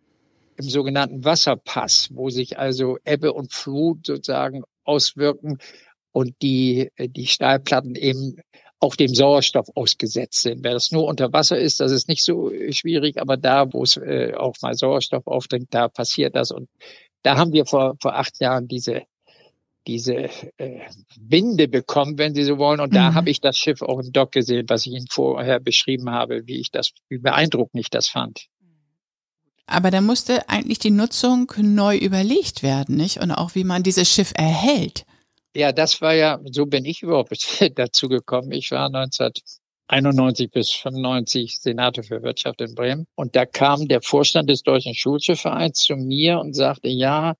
im 0.57 0.69
sogenannten 0.69 1.25
Wasserpass, 1.25 2.11
wo 2.13 2.31
sich 2.31 2.59
also 2.59 2.97
Ebbe 3.05 3.33
und 3.33 3.53
Flut 3.53 4.07
sozusagen 4.07 4.63
auswirken 4.85 5.59
und 6.13 6.35
die, 6.43 6.91
die 6.99 7.27
Stahlplatten 7.27 7.97
eben 7.97 8.37
auch 8.81 8.95
dem 8.95 9.13
Sauerstoff 9.13 9.69
ausgesetzt 9.75 10.43
sind. 10.43 10.63
Wer 10.63 10.75
das 10.75 10.93
nur 10.93 11.07
unter 11.07 11.33
Wasser 11.33 11.59
ist, 11.59 11.81
das 11.81 11.91
ist 11.91 12.09
nicht 12.09 12.23
so 12.23 12.53
schwierig, 12.71 13.21
aber 13.21 13.37
da, 13.37 13.73
wo 13.73 13.83
es 13.83 13.97
äh, 13.97 14.35
auch 14.37 14.55
mal 14.63 14.75
Sauerstoff 14.75 15.27
aufdringt, 15.27 15.69
da 15.71 15.89
passiert 15.89 16.37
das. 16.37 16.53
Und 16.53 16.69
da 17.23 17.37
haben 17.37 17.53
wir 17.53 17.67
vor, 17.67 17.97
vor 18.01 18.15
acht 18.15 18.41
Jahren 18.41 18.69
diese 18.69 19.03
diese 19.89 20.29
äh, 20.59 20.81
Winde 21.19 21.67
bekommen, 21.67 22.19
wenn 22.19 22.35
Sie 22.35 22.45
so 22.45 22.59
wollen. 22.59 22.79
Und 22.79 22.95
da 22.95 23.11
mhm. 23.11 23.15
habe 23.15 23.31
ich 23.31 23.41
das 23.41 23.57
Schiff 23.57 23.83
auch 23.83 23.99
im 23.99 24.13
Dock 24.13 24.33
gesehen, 24.33 24.67
was 24.69 24.87
ich 24.87 24.93
Ihnen 24.93 25.09
vorher 25.11 25.59
beschrieben 25.59 26.11
habe, 26.11 26.47
wie 26.47 26.61
ich 26.61 26.71
das, 26.71 26.93
wie 27.09 27.19
beeindruckend 27.19 27.81
ich 27.81 27.91
das 27.91 28.09
fand. 28.09 28.47
Aber 29.67 29.91
da 29.91 30.01
musste 30.01 30.49
eigentlich 30.49 30.79
die 30.79 30.91
Nutzung 30.91 31.51
neu 31.59 31.97
überlegt 31.97 32.63
werden, 32.63 32.97
nicht? 32.97 33.21
Und 33.21 33.33
auch 33.33 33.55
wie 33.55 33.65
man 33.65 33.83
dieses 33.83 34.11
Schiff 34.11 34.33
erhält. 34.35 35.05
Ja, 35.55 35.73
das 35.73 36.01
war 36.01 36.15
ja, 36.15 36.39
so 36.51 36.67
bin 36.67 36.85
ich 36.85 37.03
überhaupt 37.03 37.33
dazu 37.77 38.09
gekommen. 38.09 38.53
Ich 38.53 38.71
war 38.71 38.87
1991 38.87 40.51
bis 40.51 40.71
95 40.71 41.61
Senator 41.61 42.05
für 42.05 42.23
Wirtschaft 42.23 42.61
in 42.61 42.75
Bremen. 42.75 43.07
Und 43.15 43.37
da 43.37 43.47
kam 43.47 43.89
der 43.89 44.03
Vorstand 44.03 44.51
des 44.51 44.63
Deutschen 44.63 44.95
Schulschiffvereins 44.95 45.81
zu 45.81 45.97
mir 45.97 46.41
und 46.41 46.55
sagte, 46.55 46.89
ja, 46.89 47.35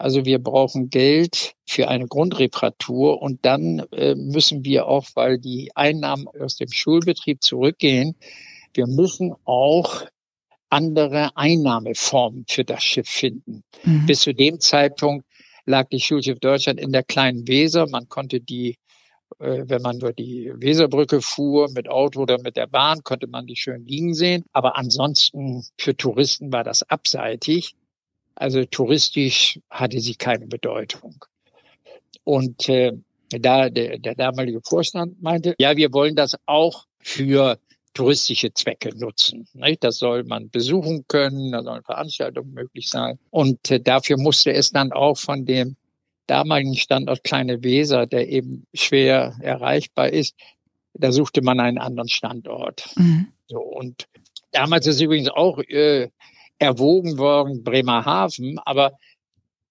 also 0.00 0.24
wir 0.24 0.38
brauchen 0.38 0.88
Geld 0.88 1.54
für 1.66 1.88
eine 1.88 2.06
Grundreparatur 2.06 3.20
und 3.20 3.44
dann 3.44 3.80
äh, 3.92 4.14
müssen 4.14 4.64
wir 4.64 4.86
auch, 4.86 5.06
weil 5.14 5.38
die 5.38 5.70
Einnahmen 5.74 6.26
aus 6.26 6.56
dem 6.56 6.72
Schulbetrieb 6.72 7.42
zurückgehen, 7.42 8.16
wir 8.72 8.86
müssen 8.86 9.34
auch 9.44 10.06
andere 10.70 11.36
Einnahmeformen 11.36 12.46
für 12.48 12.64
das 12.64 12.82
Schiff 12.82 13.08
finden. 13.08 13.62
Mhm. 13.84 14.06
Bis 14.06 14.20
zu 14.22 14.32
dem 14.32 14.58
Zeitpunkt 14.60 15.26
lag 15.66 15.88
die 15.88 16.00
Schulschiff 16.00 16.38
Deutschland 16.38 16.80
in 16.80 16.92
der 16.92 17.02
kleinen 17.02 17.46
Weser. 17.46 17.86
Man 17.86 18.08
konnte 18.08 18.40
die, 18.40 18.78
äh, 19.38 19.64
wenn 19.66 19.82
man 19.82 19.96
über 19.96 20.14
die 20.14 20.50
Weserbrücke 20.54 21.20
fuhr, 21.20 21.70
mit 21.70 21.88
Auto 21.88 22.22
oder 22.22 22.40
mit 22.40 22.56
der 22.56 22.68
Bahn, 22.68 23.02
konnte 23.02 23.26
man 23.26 23.46
die 23.46 23.56
schön 23.56 23.84
liegen 23.84 24.14
sehen. 24.14 24.44
Aber 24.52 24.78
ansonsten 24.78 25.64
für 25.76 25.96
Touristen 25.96 26.52
war 26.52 26.64
das 26.64 26.88
abseitig. 26.88 27.74
Also 28.34 28.64
touristisch 28.64 29.60
hatte 29.68 30.00
sie 30.00 30.14
keine 30.14 30.46
Bedeutung. 30.46 31.24
Und 32.24 32.68
äh, 32.68 32.92
da 33.28 33.70
der, 33.70 33.98
der 33.98 34.14
damalige 34.14 34.60
Vorstand 34.62 35.22
meinte, 35.22 35.54
ja, 35.58 35.76
wir 35.76 35.92
wollen 35.92 36.16
das 36.16 36.36
auch 36.46 36.86
für 36.98 37.58
touristische 37.94 38.52
Zwecke 38.52 38.96
nutzen. 38.96 39.48
Nicht? 39.52 39.84
Das 39.84 39.98
soll 39.98 40.24
man 40.24 40.50
besuchen 40.50 41.04
können, 41.08 41.52
da 41.52 41.62
sollen 41.62 41.82
Veranstaltungen 41.82 42.52
möglich 42.52 42.88
sein. 42.88 43.18
Und 43.30 43.70
äh, 43.70 43.80
dafür 43.80 44.16
musste 44.16 44.52
es 44.52 44.70
dann 44.70 44.92
auch 44.92 45.18
von 45.18 45.44
dem 45.44 45.76
damaligen 46.26 46.76
Standort 46.76 47.24
Kleine 47.24 47.64
Weser, 47.64 48.06
der 48.06 48.28
eben 48.28 48.66
schwer 48.72 49.36
erreichbar 49.40 50.10
ist, 50.10 50.36
da 50.94 51.12
suchte 51.12 51.42
man 51.42 51.60
einen 51.60 51.78
anderen 51.78 52.08
Standort. 52.08 52.90
Mhm. 52.96 53.28
So, 53.48 53.58
und 53.58 54.06
damals 54.52 54.86
ist 54.86 55.00
übrigens 55.00 55.28
auch 55.28 55.58
äh, 55.58 56.10
erwogen 56.60 57.18
worden, 57.18 57.64
Bremerhaven, 57.64 58.58
aber 58.64 58.92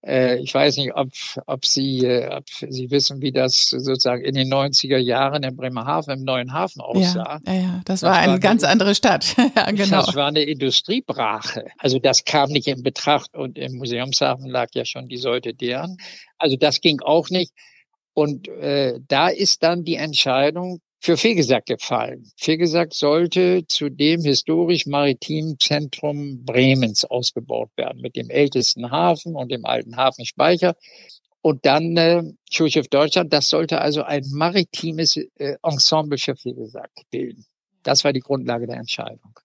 äh, 0.06 0.38
ich 0.40 0.54
weiß 0.54 0.78
nicht, 0.78 0.96
ob, 0.96 1.10
ob, 1.46 1.66
Sie, 1.66 2.06
äh, 2.06 2.34
ob 2.34 2.46
Sie 2.50 2.90
wissen, 2.90 3.22
wie 3.22 3.32
das 3.32 3.70
sozusagen 3.70 4.24
in 4.24 4.34
den 4.34 4.52
90er 4.52 4.98
Jahren 4.98 5.44
in 5.44 5.56
Bremerhaven 5.56 6.20
im 6.20 6.24
neuen 6.24 6.54
Hafen 6.54 6.82
aussah. 6.82 7.42
Ja, 7.46 7.54
ja, 7.54 7.62
ja. 7.62 7.82
Das, 7.86 8.00
das 8.00 8.10
war 8.10 8.18
eine 8.18 8.34
war 8.34 8.40
ganz 8.40 8.64
eine, 8.64 8.72
andere 8.72 8.96
Stadt. 8.96 9.36
ja, 9.56 9.72
genau. 9.72 10.06
Das 10.06 10.16
war 10.16 10.28
eine 10.28 10.44
Industriebrache. 10.44 11.66
Also 11.78 12.00
das 12.00 12.24
kam 12.24 12.50
nicht 12.50 12.68
in 12.68 12.82
Betracht 12.82 13.36
und 13.36 13.58
im 13.58 13.78
Museumshafen 13.78 14.50
lag 14.50 14.70
ja 14.74 14.86
schon 14.86 15.10
die 15.10 15.18
Säute 15.18 15.54
deren. 15.54 15.98
Also 16.38 16.56
das 16.56 16.82
ging 16.82 17.02
auch 17.02 17.30
nicht. 17.30 17.52
Und 18.14 18.48
äh, 18.48 19.00
da 19.08 19.28
ist 19.28 19.64
dann 19.64 19.84
die 19.84 19.96
Entscheidung 19.96 20.80
für 21.00 21.16
Fegesack 21.16 21.66
gefallen. 21.66 22.30
Fegesack 22.38 22.94
sollte 22.94 23.66
zu 23.68 23.90
dem 23.90 24.22
historisch-maritimen 24.22 25.58
Zentrum 25.60 26.44
Bremens 26.44 27.06
ausgebaut 27.06 27.70
werden, 27.78 28.02
mit 28.02 28.16
dem 28.16 28.30
ältesten 28.30 28.92
Hafen 28.92 29.36
und 29.36 29.50
dem 29.50 29.66
alten 29.66 29.96
Hafenspeicher. 29.96 30.76
Und 31.42 31.66
dann 31.66 31.96
äh, 31.96 32.24
Schulschiff 32.52 32.90
Deutschland, 32.90 33.32
das 33.32 33.50
sollte 33.50 33.80
also 33.80 34.04
ein 34.04 34.26
maritimes 34.30 35.16
äh, 35.16 35.56
Ensemble 35.64 36.18
für 36.18 36.36
Fegesack 36.36 36.92
bilden. 37.12 37.46
Das 37.84 38.04
war 38.04 38.12
die 38.12 38.20
Grundlage 38.20 38.68
der 38.68 38.76
Entscheidung. 38.76 39.40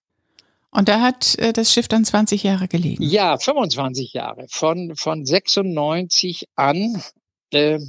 Und 0.71 0.89
da 0.89 0.99
hat 0.99 1.39
äh, 1.39 1.53
das 1.53 1.71
Schiff 1.71 1.87
dann 1.87 2.03
20 2.03 2.43
Jahre 2.43 2.67
gelegen? 2.67 3.01
Ja, 3.01 3.37
25 3.37 4.11
Jahre. 4.11 4.45
Von, 4.49 4.97
von 4.97 5.25
96 5.25 6.49
an 6.55 7.01
äh, 7.51 7.79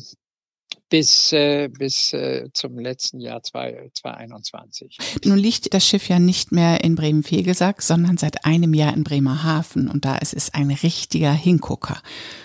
bis, 0.88 1.33
äh, 1.33 1.69
bis 1.69 2.12
äh, 2.12 2.49
zum 2.52 2.78
letzten 2.78 3.21
Jahr 3.21 3.43
2021. 3.43 4.99
Nun 5.25 5.38
liegt 5.38 5.75
das 5.75 5.87
Schiff 5.87 6.09
ja 6.09 6.19
nicht 6.19 6.52
mehr 6.52 6.85
in 6.85 6.95
Bremen-Fegesack, 6.95 7.83
sondern 7.83 8.16
seit 8.16 8.45
einem 8.45 8.75
Jahr 8.75 8.95
in 8.95 9.05
Bremerhaven 9.05 9.88
und 9.88 10.05
da 10.05 10.16
ist 10.16 10.35
es 10.35 10.55
ein 10.55 10.71
richtiger 10.71 11.33
Hingucker. 11.33 12.00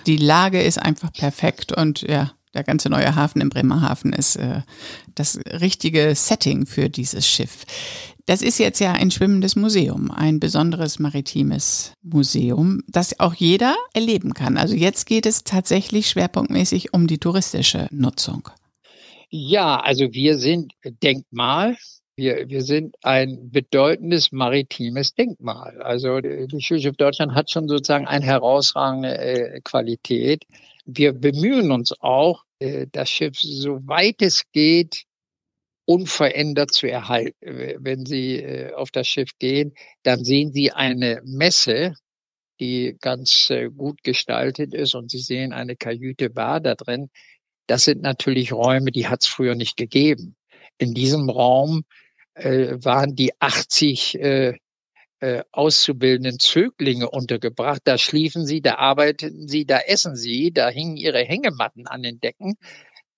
Die 0.08 0.18
Lage 0.18 0.62
ist 0.62 0.80
einfach 0.80 1.14
perfekt 1.14 1.72
und 1.72 2.02
ja, 2.02 2.32
der 2.53 2.63
ganze 2.63 2.89
neue 2.89 3.15
Hafen 3.15 3.41
in 3.41 3.50
Bremerhaven 3.50 4.13
ist 4.13 4.36
äh, 4.36 4.62
das 5.15 5.39
richtige 5.46 6.15
Setting 6.15 6.65
für 6.65 6.89
dieses 6.89 7.27
Schiff. 7.27 7.65
Das 8.25 8.41
ist 8.41 8.60
jetzt 8.60 8.79
ja 8.79 8.93
ein 8.93 9.12
schwimmendes 9.12 9.55
Museum, 9.55 10.12
ein 10.12 10.39
besonderes 10.39 11.00
maritimes 11.00 11.93
Museum, 12.01 12.81
das 12.88 13.20
auch 13.20 13.34
jeder 13.34 13.75
erleben 13.93 14.34
kann. 14.34 14.58
Also 14.58 14.75
jetzt 14.75 15.05
geht 15.05 15.25
es 15.25 15.43
tatsächlich 15.43 16.10
schwerpunktmäßig 16.10 16.93
um 16.93 17.08
die 17.08 17.17
touristische 17.17 17.88
Nutzung. 17.91 18.50
Ja, 19.29 19.79
also 19.79 20.13
wir 20.13 20.38
sind 20.38 20.74
Denkmal. 21.03 21.77
Wir, 22.15 22.50
wir 22.50 22.62
sind 22.62 22.96
ein 23.01 23.50
bedeutendes 23.50 24.31
maritimes 24.31 25.15
Denkmal. 25.15 25.81
Also 25.81 26.20
die 26.20 26.62
Schulschiff 26.62 26.98
Deutschland 26.98 27.34
hat 27.34 27.50
schon 27.50 27.67
sozusagen 27.67 28.08
eine 28.08 28.25
herausragende 28.25 29.17
äh, 29.17 29.62
Qualität. 29.62 30.46
Wir 30.94 31.14
bemühen 31.14 31.72
uns 31.72 31.94
auch, 32.00 32.44
äh, 32.60 32.88
das 32.92 33.10
Schiff, 33.10 33.40
soweit 33.40 34.22
es 34.22 34.44
geht, 34.52 35.04
unverändert 35.86 36.72
zu 36.72 36.90
erhalten. 36.90 37.36
Wenn 37.42 38.06
Sie 38.06 38.38
äh, 38.38 38.74
auf 38.74 38.92
das 38.92 39.08
Schiff 39.08 39.32
gehen, 39.40 39.74
dann 40.04 40.24
sehen 40.24 40.54
Sie 40.54 40.72
eine 40.72 41.22
Messe, 41.26 41.96
die 42.60 42.96
ganz 43.02 43.50
äh, 43.50 43.70
gut 43.70 44.04
gestaltet 44.04 44.74
ist 44.74 44.96
und 44.96 45.10
Sie 45.10 45.20
sehen 45.20 45.54
eine 45.54 45.76
Kajüte 45.76 46.30
Bar 46.30 46.60
da 46.60 46.76
drin. 46.76 47.10
Das 47.68 47.84
sind 47.86 48.02
natürlich 48.02 48.54
Räume, 48.54 48.92
die 48.92 49.08
hat 49.08 49.24
es 49.24 49.28
früher 49.28 49.56
nicht 49.56 49.78
gegeben. 49.78 50.36
In 50.78 50.94
diesem 50.94 51.30
Raum 51.30 51.84
äh, 52.36 52.76
waren 52.80 53.16
die 53.16 53.34
80 53.40 54.16
äh, 54.20 54.58
äh, 55.22 55.44
auszubildenden 55.51 56.40
Zöglinge 56.40 57.10
untergebracht. 57.10 57.82
Da 57.84 57.98
schliefen 57.98 58.46
sie, 58.46 58.62
da 58.62 58.75
arbeiteten 58.75 59.48
sie, 59.48 59.66
da 59.66 59.80
essen 59.80 60.16
sie, 60.16 60.51
da 60.51 60.70
hingen 60.70 60.98
ihre 60.98 61.24
Hängematten 61.24 61.88
an 61.88 62.01
den 62.01 62.20
Decken. 62.20 62.56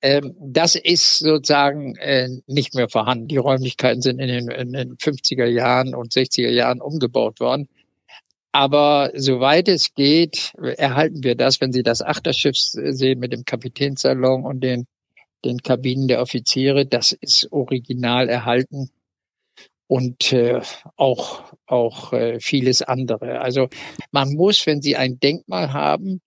Ähm, 0.01 0.35
das 0.39 0.75
ist 0.75 1.19
sozusagen 1.19 1.95
äh, 1.95 2.27
nicht 2.45 2.75
mehr 2.75 2.89
vorhanden. 2.89 3.29
Die 3.29 3.37
Räumlichkeiten 3.37 4.01
sind 4.01 4.19
in 4.19 4.27
den, 4.27 4.51
in 4.51 4.73
den 4.73 4.97
50er 4.97 5.45
Jahren 5.45 5.95
und 5.95 6.11
60er 6.11 6.49
Jahren 6.49 6.81
umgebaut 6.81 7.39
worden. 7.39 7.69
Aber 8.51 9.11
soweit 9.15 9.69
es 9.69 9.93
geht, 9.95 10.53
erhalten 10.55 11.23
wir 11.23 11.35
das, 11.35 11.61
wenn 11.61 11.71
Sie 11.71 11.83
das 11.83 12.01
Achterschiff 12.01 12.57
sehen 12.57 13.19
mit 13.19 13.31
dem 13.31 13.45
Kapitänssalon 13.45 14.43
und 14.43 14.59
den, 14.59 14.85
den 15.43 15.59
Kabinen 15.59 16.07
der 16.07 16.21
Offiziere, 16.21 16.85
das 16.85 17.13
ist 17.13 17.51
original 17.51 18.29
erhalten 18.29 18.91
und 19.93 20.33
äh, 20.33 20.59
auch, 20.95 21.53
auch 21.67 22.13
äh, 22.13 22.39
vieles 22.39 22.81
andere. 22.81 23.41
Also 23.41 23.69
man 24.11 24.33
muss, 24.33 24.65
wenn 24.65 24.81
Sie 24.81 24.95
ein 24.95 25.19
Denkmal 25.19 25.71
haben, 25.71 26.19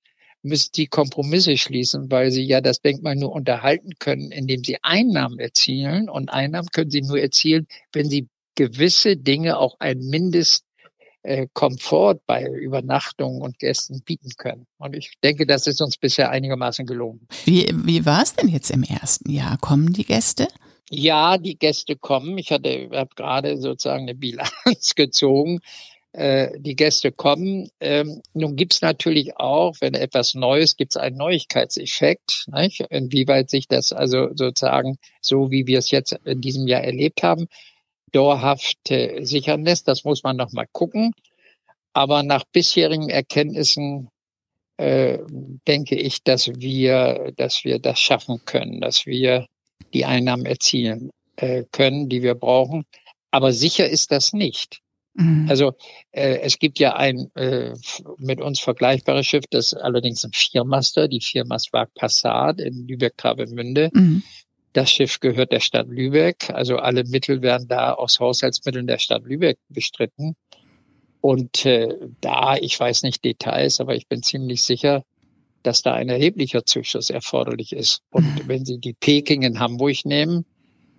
müssen 0.42 0.70
Sie 0.73 0.87
Kompromisse 0.87 1.56
schließen, 1.56 2.08
weil 2.08 2.30
Sie 2.30 2.44
ja 2.44 2.61
das 2.61 2.80
Denkmal 2.80 3.16
nur 3.16 3.32
unterhalten 3.32 3.94
können, 3.99 4.30
indem 4.30 4.62
Sie 4.62 4.76
Einnahmen 4.85 5.40
erzielen. 5.40 6.08
Und 6.08 6.30
Einnahmen 6.30 6.68
können 6.73 6.92
Sie 6.92 7.02
nur 7.02 7.18
erzielen, 7.18 7.66
wenn 7.92 8.08
Sie 8.08 8.28
gewisse 8.54 9.16
Dinge 9.16 9.58
auch 9.58 9.80
ein 9.80 9.99
Mindest 9.99 10.64
äh, 11.25 11.49
Komfort 11.52 12.20
bei 12.25 12.46
Übernachtungen 12.46 13.42
und 13.42 13.58
Gästen 13.58 14.00
bieten 14.04 14.30
können. 14.37 14.68
Und 14.78 14.94
ich 14.94 15.14
denke, 15.25 15.44
das 15.44 15.66
ist 15.66 15.82
uns 15.82 15.96
bisher 15.96 16.30
einigermaßen 16.30 16.87
gelungen. 16.87 17.26
Wie, 17.44 17.66
wie 17.75 18.06
war 18.06 18.23
es 18.23 18.32
denn 18.32 18.46
jetzt 18.46 18.70
im 18.70 18.85
ersten 18.85 19.28
Jahr? 19.28 19.58
Kommen 19.58 19.92
die 19.92 20.04
Gäste? 20.04 20.46
Ja, 20.90 21.37
die 21.38 21.59
Gäste 21.59 21.97
kommen. 21.97 22.38
Ich 22.38 22.52
hatte, 22.52 22.88
habe 22.93 23.14
gerade 23.16 23.59
sozusagen 23.59 24.02
eine 24.02 24.14
Bilanz 24.14 24.95
gezogen. 24.97 25.61
Äh, 26.12 26.59
die 26.61 26.76
Gäste 26.76 27.12
kommen. 27.12 27.69
Ähm, 27.81 28.23
nun 28.33 28.57
gibt's 28.57 28.81
natürlich 28.83 29.37
auch, 29.37 29.76
wenn 29.81 29.95
etwas 29.95 30.35
Neues, 30.35 30.76
gibt's 30.76 30.97
einen 30.97 31.16
Neuigkeitseffekt. 31.16 32.47
Nicht? 32.52 32.81
Inwieweit 32.88 33.50
sich 33.50 33.69
das 33.69 33.93
also 33.93 34.28
sozusagen 34.35 34.99
so, 35.21 35.50
wie 35.50 35.66
wir 35.66 35.78
es 35.78 35.90
jetzt 35.90 36.12
in 36.25 36.40
diesem 36.40 36.66
Jahr 36.69 36.83
erlebt 36.83 37.23
haben, 37.23 37.49
dauerhaft 38.12 38.90
äh, 38.90 39.25
sichern 39.25 39.64
lässt. 39.64 39.88
Das 39.88 40.05
muss 40.05 40.23
man 40.23 40.37
noch 40.37 40.52
mal 40.52 40.69
gucken. 40.71 41.12
Aber 41.93 42.23
nach 42.23 42.45
bisherigen 42.45 43.11
Erkenntnissen 43.11 44.09
äh, 44.76 45.19
denke 45.66 45.97
ich, 45.97 46.23
dass 46.23 46.49
wir, 46.49 47.33
dass 47.37 47.64
wir 47.64 47.78
das 47.78 47.99
schaffen 47.99 48.43
können, 48.45 48.81
dass 48.81 49.05
wir 49.07 49.47
die 49.93 50.05
Einnahmen 50.05 50.47
erzielen 50.47 51.11
äh, 51.37 51.64
können, 51.71 52.09
die 52.09 52.23
wir 52.23 52.35
brauchen. 52.35 52.85
Aber 53.31 53.52
sicher 53.52 53.88
ist 53.88 54.12
das 54.12 54.33
nicht. 54.33 54.81
Mhm. 55.14 55.47
Also 55.49 55.75
äh, 56.12 56.38
es 56.40 56.59
gibt 56.59 56.78
ja 56.78 56.95
ein 56.97 57.31
äh, 57.35 57.75
mit 58.19 58.40
uns 58.40 58.61
vergleichbares 58.61 59.26
Schiff, 59.26 59.45
das 59.50 59.75
allerdings 59.75 60.25
ein 60.25 60.33
Viermaster, 60.33 61.09
die 61.09 61.21
Viermastwag 61.21 61.93
Passat 61.95 62.61
in 62.61 62.87
Lübeck-Travemünde. 62.87 63.91
Mhm. 63.93 64.23
Das 64.73 64.91
Schiff 64.91 65.21
gehört 65.21 65.52
der 65.52 65.60
Stadt 65.60 65.89
Lübeck, 65.89 66.50
also 66.50 66.76
alle 66.76 67.04
Mittel 67.04 67.41
werden 67.41 67.67
da 67.67 67.95
aus 67.95 68.21
Haushaltsmitteln 68.21 68.87
der 68.87 68.99
Stadt 68.99 69.25
Lübeck 69.25 69.58
bestritten. 69.71 70.37
Und 71.23 71.65
äh, 71.65 71.97
da, 72.21 72.56
ich 72.56 72.78
weiß 72.78 73.02
nicht 73.02 73.25
Details, 73.25 73.80
aber 73.80 73.97
ich 73.97 74.06
bin 74.06 74.23
ziemlich 74.23 74.63
sicher, 74.63 75.02
dass 75.67 75.83
da 75.83 75.95
ein 75.95 76.09
erheblicher 76.09 76.65
Zuschuss 76.65 77.11
erforderlich 77.11 77.73
ist. 77.73 78.02
Und 78.11 78.25
mhm. 78.25 78.49
wenn 78.49 78.65
Sie 78.65 78.79
die 78.79 78.95
Peking 78.95 79.43
in 79.43 79.59
Hamburg 79.59 80.05
nehmen, 80.05 80.45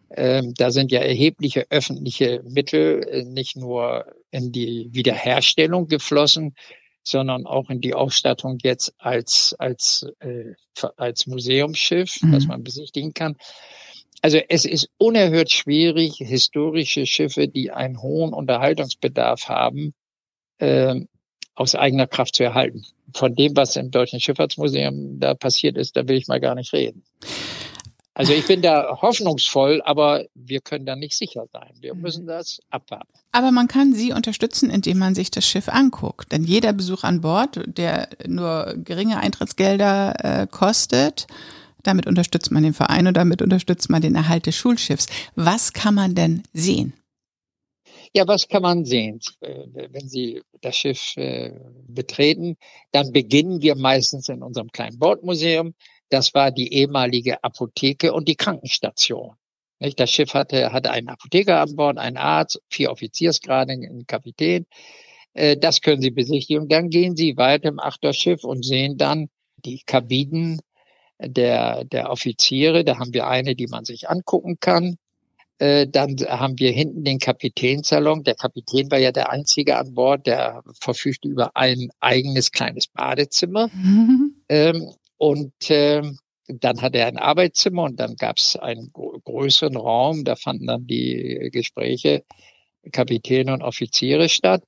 ähm, 0.09 0.53
da 0.57 0.71
sind 0.71 0.91
ja 0.91 0.99
erhebliche 0.99 1.67
öffentliche 1.69 2.41
Mittel 2.43 3.03
äh, 3.03 3.23
nicht 3.23 3.55
nur 3.55 4.05
in 4.31 4.51
die 4.51 4.89
Wiederherstellung 4.91 5.87
geflossen, 5.87 6.55
sondern 7.03 7.45
auch 7.45 7.69
in 7.69 7.79
die 7.79 7.93
Ausstattung 7.93 8.57
jetzt 8.61 8.93
als 8.97 9.55
als 9.57 10.05
äh, 10.19 10.53
als 10.97 11.27
Museumsschiff, 11.27 12.21
mhm. 12.21 12.31
das 12.33 12.47
man 12.47 12.63
besichtigen 12.63 13.13
kann. 13.13 13.37
Also 14.21 14.39
es 14.49 14.65
ist 14.65 14.89
unerhört 14.97 15.51
schwierig, 15.51 16.15
historische 16.17 17.05
Schiffe, 17.05 17.47
die 17.47 17.71
einen 17.71 18.01
hohen 18.01 18.33
Unterhaltungsbedarf 18.33 19.47
haben, 19.47 19.93
äh, 20.57 20.95
aus 21.57 21.73
eigener 21.75 22.07
Kraft 22.07 22.35
zu 22.35 22.43
erhalten. 22.43 22.85
Von 23.13 23.35
dem, 23.35 23.55
was 23.55 23.75
im 23.75 23.89
Deutschen 23.89 24.19
Schifffahrtsmuseum 24.19 25.19
da 25.19 25.33
passiert 25.33 25.75
ist, 25.75 25.97
da 25.97 26.07
will 26.07 26.15
ich 26.15 26.27
mal 26.27 26.39
gar 26.39 26.55
nicht 26.55 26.71
reden. 26.71 27.03
Also 28.13 28.33
ich 28.33 28.45
bin 28.47 28.61
da 28.61 28.97
hoffnungsvoll, 29.01 29.81
aber 29.83 30.25
wir 30.33 30.59
können 30.61 30.85
da 30.85 30.95
nicht 30.95 31.15
sicher 31.15 31.45
sein. 31.51 31.69
Wir 31.81 31.93
mhm. 31.93 32.01
müssen 32.01 32.27
das 32.27 32.59
abwarten. 32.69 33.07
Aber 33.31 33.51
man 33.51 33.67
kann 33.67 33.93
sie 33.93 34.13
unterstützen, 34.13 34.69
indem 34.69 34.99
man 34.99 35.15
sich 35.15 35.29
das 35.31 35.47
Schiff 35.47 35.67
anguckt. 35.67 36.31
Denn 36.31 36.43
jeder 36.43 36.73
Besuch 36.73 37.03
an 37.03 37.21
Bord, 37.21 37.59
der 37.65 38.09
nur 38.27 38.75
geringe 38.83 39.17
Eintrittsgelder 39.17 40.41
äh, 40.41 40.47
kostet, 40.47 41.27
damit 41.83 42.05
unterstützt 42.05 42.51
man 42.51 42.63
den 42.63 42.73
Verein 42.73 43.07
und 43.07 43.15
damit 43.15 43.41
unterstützt 43.41 43.89
man 43.89 44.01
den 44.01 44.15
Erhalt 44.15 44.45
des 44.45 44.55
Schulschiffs. 44.55 45.07
Was 45.35 45.73
kann 45.73 45.95
man 45.95 46.13
denn 46.13 46.43
sehen? 46.53 46.93
Ja, 48.13 48.27
was 48.27 48.47
kann 48.47 48.61
man 48.61 48.85
sehen? 48.85 49.19
Wenn 49.41 50.07
Sie 50.07 50.41
das 50.61 50.77
Schiff 50.77 51.15
äh, 51.17 51.51
betreten, 51.87 52.57
dann 52.91 53.11
beginnen 53.11 53.61
wir 53.61 53.75
meistens 53.75 54.29
in 54.29 54.43
unserem 54.43 54.71
kleinen 54.71 54.99
Bordmuseum. 54.99 55.73
Das 56.09 56.33
war 56.33 56.51
die 56.51 56.73
ehemalige 56.73 57.43
Apotheke 57.43 58.13
und 58.13 58.27
die 58.27 58.35
Krankenstation. 58.35 59.35
Das 59.79 60.09
Schiff 60.09 60.33
hatte, 60.33 60.71
hatte 60.71 60.91
einen 60.91 61.09
Apotheker 61.09 61.61
an 61.61 61.75
Bord, 61.75 61.97
einen 61.97 62.17
Arzt, 62.17 62.59
vier 62.69 62.91
Offiziersgrade, 62.91 63.73
einen 63.73 64.07
Kapitän. 64.07 64.65
Äh, 65.33 65.57
das 65.57 65.81
können 65.81 66.01
Sie 66.01 66.11
besichtigen. 66.11 66.67
Dann 66.67 66.89
gehen 66.89 67.15
Sie 67.15 67.37
weiter 67.37 67.69
im 67.69 67.79
Achterschiff 67.79 68.43
und 68.43 68.65
sehen 68.65 68.97
dann 68.97 69.29
die 69.57 69.81
Kabinen 69.85 70.59
der, 71.19 71.83
der 71.85 72.09
Offiziere. 72.09 72.83
Da 72.83 72.97
haben 72.97 73.13
wir 73.13 73.27
eine, 73.27 73.55
die 73.55 73.67
man 73.67 73.85
sich 73.85 74.09
angucken 74.09 74.57
kann. 74.59 74.97
Äh, 75.59 75.87
dann 75.87 76.15
haben 76.27 76.59
wir 76.59 76.71
hinten 76.71 77.03
den 77.03 77.19
Kapitänssalon. 77.19 78.23
Der 78.23 78.35
Kapitän 78.35 78.91
war 78.91 78.99
ja 78.99 79.11
der 79.11 79.31
Einzige 79.31 79.77
an 79.77 79.93
Bord, 79.95 80.27
der 80.27 80.63
verfügte 80.79 81.27
über 81.27 81.55
ein 81.55 81.89
eigenes 81.99 82.51
kleines 82.51 82.87
Badezimmer. 82.87 83.69
Mhm. 83.73 84.33
Ähm, 84.49 84.93
und 85.17 85.69
äh, 85.69 86.01
dann 86.47 86.81
hatte 86.81 86.99
er 86.99 87.07
ein 87.07 87.17
Arbeitszimmer 87.17 87.83
und 87.83 87.99
dann 87.99 88.15
gab 88.15 88.37
es 88.37 88.55
einen 88.55 88.93
größeren 88.93 89.75
Raum. 89.75 90.23
Da 90.23 90.37
fanden 90.37 90.67
dann 90.67 90.87
die 90.87 91.49
Gespräche 91.51 92.23
Kapitäne 92.93 93.51
und 93.51 93.61
Offiziere 93.61 94.29
statt. 94.29 94.63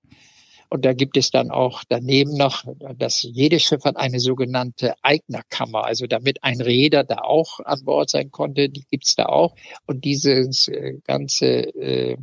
Und 0.69 0.85
da 0.85 0.93
gibt 0.93 1.17
es 1.17 1.31
dann 1.31 1.49
auch 1.49 1.83
daneben 1.89 2.37
noch, 2.37 2.63
dass 2.95 3.23
jedes 3.23 3.63
Schiff 3.63 3.83
hat 3.85 3.97
eine 3.97 4.19
sogenannte 4.19 4.93
Eignerkammer, 5.01 5.83
also 5.83 6.05
damit 6.05 6.43
ein 6.43 6.61
Räder 6.61 7.03
da 7.03 7.19
auch 7.19 7.59
an 7.59 7.83
Bord 7.83 8.09
sein 8.09 8.29
konnte, 8.29 8.69
die 8.69 8.85
gibt's 8.89 9.15
da 9.15 9.25
auch. 9.25 9.55
Und 9.87 10.05
dieses 10.05 10.67
äh, 10.67 10.99
ganze 11.03 11.45
äh, 11.45 12.17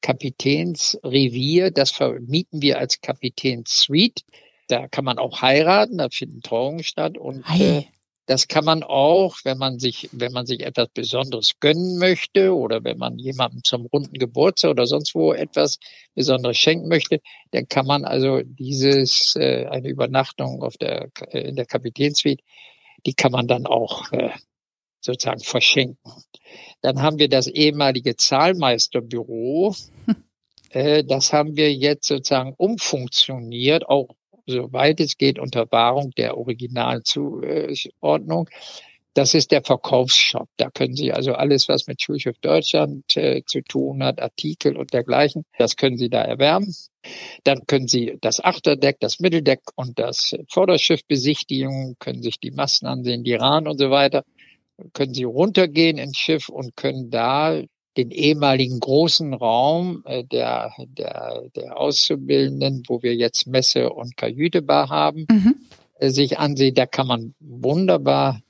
Kapitänsrevier, 0.00 1.70
das 1.70 1.90
vermieten 1.90 2.62
wir 2.62 2.78
als 2.78 3.02
Kapitänssuite. 3.02 4.24
Da 4.68 4.88
kann 4.88 5.04
man 5.04 5.18
auch 5.18 5.42
heiraten, 5.42 5.98
da 5.98 6.08
finden 6.08 6.40
Trauungen 6.40 6.82
statt 6.82 7.18
und 7.18 7.44
äh, 7.58 7.84
das 8.32 8.48
kann 8.48 8.64
man 8.64 8.82
auch, 8.82 9.36
wenn 9.44 9.58
man 9.58 9.78
sich, 9.78 10.08
wenn 10.10 10.32
man 10.32 10.46
sich 10.46 10.60
etwas 10.60 10.88
Besonderes 10.88 11.60
gönnen 11.60 11.98
möchte 11.98 12.56
oder 12.56 12.82
wenn 12.82 12.96
man 12.96 13.18
jemandem 13.18 13.62
zum 13.62 13.84
runden 13.84 14.14
Geburtstag 14.14 14.70
oder 14.70 14.86
sonst 14.86 15.14
wo 15.14 15.34
etwas 15.34 15.78
Besonderes 16.14 16.56
schenken 16.56 16.88
möchte, 16.88 17.20
dann 17.50 17.68
kann 17.68 17.84
man 17.84 18.06
also 18.06 18.40
dieses 18.42 19.36
äh, 19.36 19.66
eine 19.66 19.90
Übernachtung 19.90 20.62
auf 20.62 20.78
der 20.78 21.10
äh, 21.28 21.40
in 21.40 21.56
der 21.56 21.66
Kapitänssuite, 21.66 22.42
die 23.04 23.12
kann 23.12 23.32
man 23.32 23.48
dann 23.48 23.66
auch 23.66 24.10
äh, 24.12 24.30
sozusagen 25.02 25.40
verschenken. 25.40 26.10
Dann 26.80 27.02
haben 27.02 27.18
wir 27.18 27.28
das 27.28 27.48
ehemalige 27.48 28.16
Zahlmeisterbüro. 28.16 29.74
Äh, 30.74 31.04
das 31.04 31.34
haben 31.34 31.54
wir 31.54 31.70
jetzt 31.70 32.08
sozusagen 32.08 32.54
umfunktioniert, 32.56 33.86
auch 33.86 34.16
soweit 34.46 35.00
es 35.00 35.16
geht, 35.16 35.38
unter 35.38 35.70
Wahrung 35.70 36.10
der 36.12 36.36
Originalzuordnung. 36.36 38.48
Das 39.14 39.34
ist 39.34 39.52
der 39.52 39.62
Verkaufsshop. 39.62 40.48
Da 40.56 40.70
können 40.70 40.96
Sie 40.96 41.12
also 41.12 41.34
alles, 41.34 41.68
was 41.68 41.86
mit 41.86 42.00
Schulschiff 42.00 42.38
Deutschland 42.38 43.14
äh, 43.16 43.42
zu 43.44 43.60
tun 43.60 44.02
hat, 44.02 44.22
Artikel 44.22 44.76
und 44.76 44.94
dergleichen, 44.94 45.44
das 45.58 45.76
können 45.76 45.98
Sie 45.98 46.08
da 46.08 46.22
erwerben. 46.22 46.74
Dann 47.44 47.66
können 47.66 47.88
Sie 47.88 48.16
das 48.22 48.42
Achterdeck, 48.42 49.00
das 49.00 49.20
Mitteldeck 49.20 49.60
und 49.74 49.98
das 49.98 50.34
Vorderschiff 50.48 51.04
besichtigen, 51.06 51.96
können 51.98 52.22
sich 52.22 52.40
die 52.40 52.52
Masten 52.52 52.86
ansehen, 52.86 53.22
die 53.22 53.34
Rahn 53.34 53.68
und 53.68 53.78
so 53.78 53.90
weiter. 53.90 54.24
Können 54.94 55.12
Sie 55.12 55.24
runtergehen 55.24 55.98
ins 55.98 56.16
Schiff 56.16 56.48
und 56.48 56.74
können 56.74 57.10
da 57.10 57.60
den 57.96 58.10
ehemaligen 58.10 58.80
großen 58.80 59.34
Raum 59.34 60.02
äh, 60.06 60.24
der, 60.24 60.72
der, 60.78 61.42
der 61.54 61.78
Auszubildenden, 61.78 62.84
wo 62.88 63.02
wir 63.02 63.14
jetzt 63.14 63.46
Messe 63.46 63.90
und 63.90 64.16
Kajütebar 64.16 64.88
haben, 64.88 65.26
mhm. 65.30 65.56
äh, 65.98 66.08
sich 66.10 66.38
ansehen. 66.38 66.74
Da 66.74 66.86
kann 66.86 67.06
man 67.06 67.34
wunderbar 67.40 68.40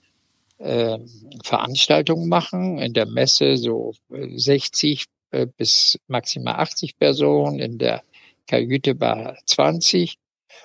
äh, 0.58 0.98
Veranstaltungen 1.42 2.28
machen. 2.28 2.78
In 2.78 2.92
der 2.92 3.06
Messe 3.06 3.56
so 3.56 3.94
60 4.10 5.06
äh, 5.32 5.46
bis 5.46 5.98
maximal 6.06 6.54
80 6.56 6.98
Personen, 6.98 7.58
in 7.58 7.78
der 7.78 8.02
Kajütebar 8.46 9.38
20. 9.46 10.18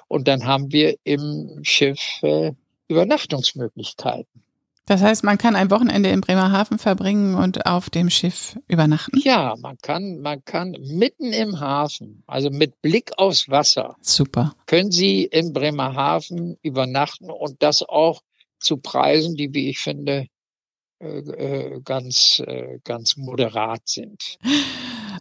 Und 0.07 0.27
dann 0.27 0.45
haben 0.45 0.71
wir 0.71 0.95
im 1.03 1.59
Schiff 1.63 2.21
äh, 2.21 2.51
Übernachtungsmöglichkeiten. 2.87 4.43
Das 4.87 5.01
heißt, 5.01 5.23
man 5.23 5.37
kann 5.37 5.55
ein 5.55 5.69
Wochenende 5.69 6.09
in 6.09 6.21
Bremerhaven 6.21 6.79
verbringen 6.79 7.35
und 7.35 7.65
auf 7.65 7.89
dem 7.89 8.09
Schiff 8.09 8.57
übernachten? 8.67 9.19
Ja, 9.19 9.55
man 9.59 9.77
kann, 9.81 10.21
man 10.21 10.43
kann 10.45 10.71
mitten 10.81 11.33
im 11.33 11.59
Hafen, 11.59 12.23
also 12.25 12.49
mit 12.49 12.81
Blick 12.81 13.11
aufs 13.17 13.49
Wasser. 13.49 13.97
Super. 14.01 14.55
Können 14.65 14.91
Sie 14.91 15.25
in 15.25 15.51
Bremerhaven 15.53 16.57
übernachten 16.61 17.29
und 17.29 17.61
das 17.61 17.83
auch 17.83 18.21
zu 18.59 18.77
Preisen, 18.77 19.35
die, 19.35 19.53
wie 19.53 19.69
ich 19.69 19.79
finde, 19.79 20.27
äh, 20.99 21.19
äh, 21.19 21.81
ganz, 21.83 22.41
äh, 22.47 22.79
ganz 22.83 23.17
moderat 23.17 23.81
sind. 23.85 24.39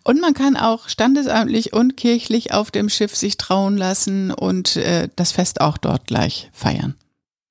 Und 0.04 0.20
man 0.20 0.32
kann 0.32 0.56
auch 0.56 0.88
standesamtlich 0.88 1.72
und 1.72 1.96
kirchlich 1.96 2.54
auf 2.54 2.70
dem 2.70 2.88
Schiff 2.88 3.14
sich 3.14 3.36
trauen 3.36 3.76
lassen 3.76 4.30
und 4.30 4.78
das 5.16 5.32
Fest 5.32 5.60
auch 5.60 5.78
dort 5.78 6.06
gleich 6.06 6.48
feiern. 6.52 6.94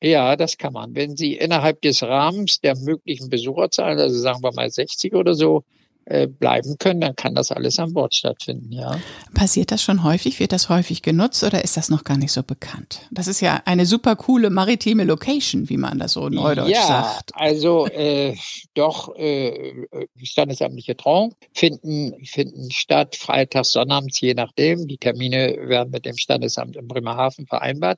Ja, 0.02 0.36
das 0.36 0.58
kann 0.58 0.74
man. 0.74 0.96
Wenn 0.96 1.16
Sie 1.16 1.34
innerhalb 1.34 1.82
des 1.82 2.04
Rahmens 2.04 2.60
der 2.60 2.76
möglichen 2.78 3.30
Besucherzahlen, 3.30 4.00
also 4.00 4.18
sagen 4.18 4.44
wir 4.44 4.54
mal 4.54 4.70
60 4.70 5.14
oder 5.14 5.34
so, 5.34 5.64
äh, 6.08 6.28
bleiben 6.28 6.78
können, 6.78 7.02
dann 7.02 7.16
kann 7.16 7.34
das 7.34 7.52
alles 7.52 7.80
an 7.80 7.94
Bord 7.94 8.14
stattfinden, 8.14 8.72
ja. 8.72 9.00
Passiert 9.34 9.72
das 9.72 9.82
schon 9.82 10.04
häufig? 10.04 10.40
Wird 10.40 10.52
das 10.52 10.70
häufig 10.70 11.02
genutzt 11.02 11.44
oder 11.44 11.64
ist 11.64 11.78
das 11.78 11.90
noch 11.90 12.04
gar 12.04 12.16
nicht 12.16 12.32
so 12.32 12.44
bekannt? 12.44 13.02
Das 13.10 13.26
ist 13.28 13.42
ja 13.42 13.64
eine 13.66 13.88
super 13.88 14.16
coole 14.16 14.52
maritime 14.52 15.04
Location, 15.04 15.68
wie 15.68 15.78
man 15.78 15.98
das 15.98 16.12
so 16.12 16.30
neudeutsch 16.30 16.70
ja, 16.70 16.86
sagt. 16.86 17.32
Ja, 17.32 17.42
also 17.42 17.88
äh, 17.88 18.36
doch 18.76 19.16
äh, 19.16 19.88
standesamtliche 20.22 20.96
Trauung 20.96 21.34
finden, 21.56 22.24
finden 22.24 22.70
statt, 22.70 23.16
freitags, 23.16 23.72
sonnabends, 23.72 24.22
je 24.22 24.36
nachdem. 24.36 24.88
Die 24.88 24.98
Termine 24.98 25.58
werden 25.60 25.90
mit 25.90 26.06
dem 26.06 26.18
Standesamt 26.18 26.76
in 26.76 26.88
Bremerhaven 26.88 27.48
vereinbart. 27.48 27.98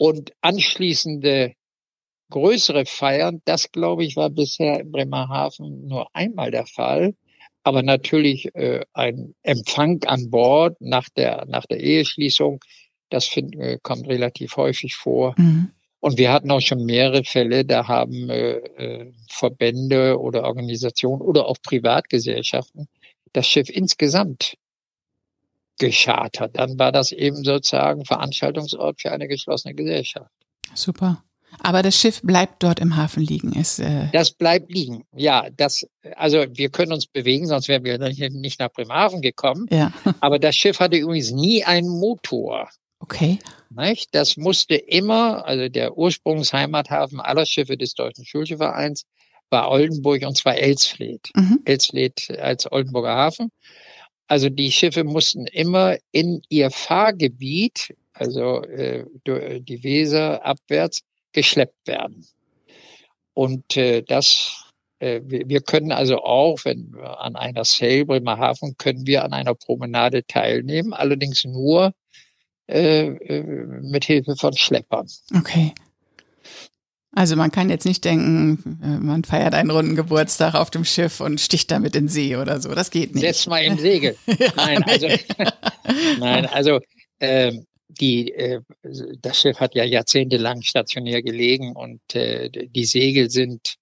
Und 0.00 0.32
anschließende 0.40 1.52
größere 2.30 2.86
Feiern, 2.86 3.42
das 3.44 3.70
glaube 3.70 4.02
ich 4.02 4.16
war 4.16 4.30
bisher 4.30 4.80
in 4.80 4.92
Bremerhaven 4.92 5.88
nur 5.88 6.06
einmal 6.14 6.50
der 6.50 6.64
Fall. 6.64 7.14
Aber 7.64 7.82
natürlich 7.82 8.54
äh, 8.54 8.86
ein 8.94 9.34
Empfang 9.42 10.02
an 10.04 10.30
Bord 10.30 10.80
nach 10.80 11.10
der, 11.10 11.44
nach 11.48 11.66
der 11.66 11.80
Eheschließung, 11.80 12.60
das 13.10 13.26
find, 13.26 13.54
äh, 13.56 13.78
kommt 13.82 14.08
relativ 14.08 14.56
häufig 14.56 14.94
vor. 14.94 15.34
Mhm. 15.36 15.72
Und 15.98 16.16
wir 16.16 16.32
hatten 16.32 16.50
auch 16.50 16.62
schon 16.62 16.86
mehrere 16.86 17.24
Fälle, 17.24 17.66
da 17.66 17.86
haben 17.86 18.30
äh, 18.30 18.52
äh, 18.52 19.12
Verbände 19.28 20.18
oder 20.18 20.44
Organisationen 20.44 21.20
oder 21.20 21.46
auch 21.46 21.58
Privatgesellschaften 21.62 22.88
das 23.34 23.46
Schiff 23.46 23.68
insgesamt 23.68 24.54
geschartert. 25.80 26.56
Dann 26.56 26.78
war 26.78 26.92
das 26.92 27.10
eben 27.10 27.42
sozusagen 27.42 28.04
Veranstaltungsort 28.04 29.00
für 29.00 29.10
eine 29.10 29.26
geschlossene 29.26 29.74
Gesellschaft. 29.74 30.30
Super. 30.74 31.24
Aber 31.58 31.82
das 31.82 31.96
Schiff 31.96 32.20
bleibt 32.22 32.62
dort 32.62 32.78
im 32.78 32.96
Hafen 32.96 33.24
liegen. 33.24 33.52
Ist, 33.54 33.80
äh 33.80 34.06
das 34.12 34.30
bleibt 34.30 34.72
liegen. 34.72 35.02
Ja, 35.16 35.48
das, 35.50 35.84
also 36.14 36.44
wir 36.48 36.70
können 36.70 36.92
uns 36.92 37.06
bewegen, 37.06 37.48
sonst 37.48 37.66
wären 37.66 37.82
wir 37.82 37.98
nicht 37.98 38.60
nach 38.60 38.70
Bremerhaven 38.70 39.20
gekommen. 39.20 39.66
Ja. 39.70 39.92
Aber 40.20 40.38
das 40.38 40.54
Schiff 40.54 40.78
hatte 40.78 40.96
übrigens 40.96 41.32
nie 41.32 41.64
einen 41.64 41.88
Motor. 41.88 42.68
Okay. 43.00 43.38
Nicht? 43.70 44.14
Das 44.14 44.36
musste 44.36 44.76
immer, 44.76 45.44
also 45.46 45.68
der 45.68 45.96
Ursprungsheimathafen 45.96 47.18
aller 47.18 47.46
Schiffe 47.46 47.76
des 47.76 47.94
Deutschen 47.94 48.24
Schulschiffvereins 48.24 49.04
war 49.48 49.70
Oldenburg 49.70 50.22
und 50.22 50.36
zwar 50.36 50.56
Elsfleth. 50.56 51.30
Mhm. 51.34 51.60
Elsfleth 51.64 52.30
als 52.38 52.70
Oldenburger 52.70 53.16
Hafen. 53.16 53.50
Also 54.30 54.48
die 54.48 54.70
Schiffe 54.70 55.02
mussten 55.02 55.48
immer 55.48 55.96
in 56.12 56.40
ihr 56.48 56.70
Fahrgebiet, 56.70 57.96
also 58.12 58.62
äh, 58.62 59.04
die 59.26 59.82
Weser 59.82 60.46
abwärts, 60.46 61.02
geschleppt 61.32 61.88
werden. 61.88 62.24
Und 63.34 63.76
äh, 63.76 64.02
das, 64.02 64.70
äh, 65.00 65.20
wir, 65.24 65.48
wir 65.48 65.60
können 65.62 65.90
also 65.90 66.22
auch, 66.22 66.64
wenn 66.64 66.92
wir 66.92 67.18
an 67.18 67.34
einer 67.34 67.64
Sail 67.64 68.04
Bremerhaven, 68.04 68.76
können 68.78 69.04
wir 69.04 69.24
an 69.24 69.32
einer 69.32 69.56
Promenade 69.56 70.24
teilnehmen, 70.24 70.92
allerdings 70.92 71.44
nur 71.44 71.92
äh, 72.68 73.06
äh, 73.08 73.42
mit 73.82 74.04
Hilfe 74.04 74.36
von 74.36 74.56
Schleppern. 74.56 75.08
Okay. 75.36 75.74
Also 77.12 77.34
man 77.34 77.50
kann 77.50 77.70
jetzt 77.70 77.86
nicht 77.86 78.04
denken, 78.04 78.78
äh, 78.82 78.98
man 78.98 79.24
feiert 79.24 79.54
einen 79.54 79.70
runden 79.70 79.96
Geburtstag 79.96 80.54
auf 80.54 80.70
dem 80.70 80.84
Schiff 80.84 81.20
und 81.20 81.40
sticht 81.40 81.70
damit 81.70 81.96
in 81.96 82.08
See 82.08 82.36
oder 82.36 82.60
so. 82.60 82.72
Das 82.72 82.90
geht 82.90 83.14
nicht. 83.14 83.24
Setz 83.24 83.46
mal 83.46 83.64
im 83.64 83.78
Segel. 83.78 84.16
ja, 84.26 84.52
nein, 84.54 84.84
also, 84.84 85.08
nein, 86.20 86.46
also 86.46 86.78
ähm, 87.18 87.66
die, 87.88 88.32
äh, 88.32 88.60
das 89.20 89.40
Schiff 89.40 89.58
hat 89.58 89.74
ja 89.74 89.84
jahrzehntelang 89.84 90.62
stationär 90.62 91.22
gelegen 91.22 91.74
und 91.74 92.00
äh, 92.14 92.48
die 92.48 92.84
Segel 92.84 93.28
sind, 93.28 93.74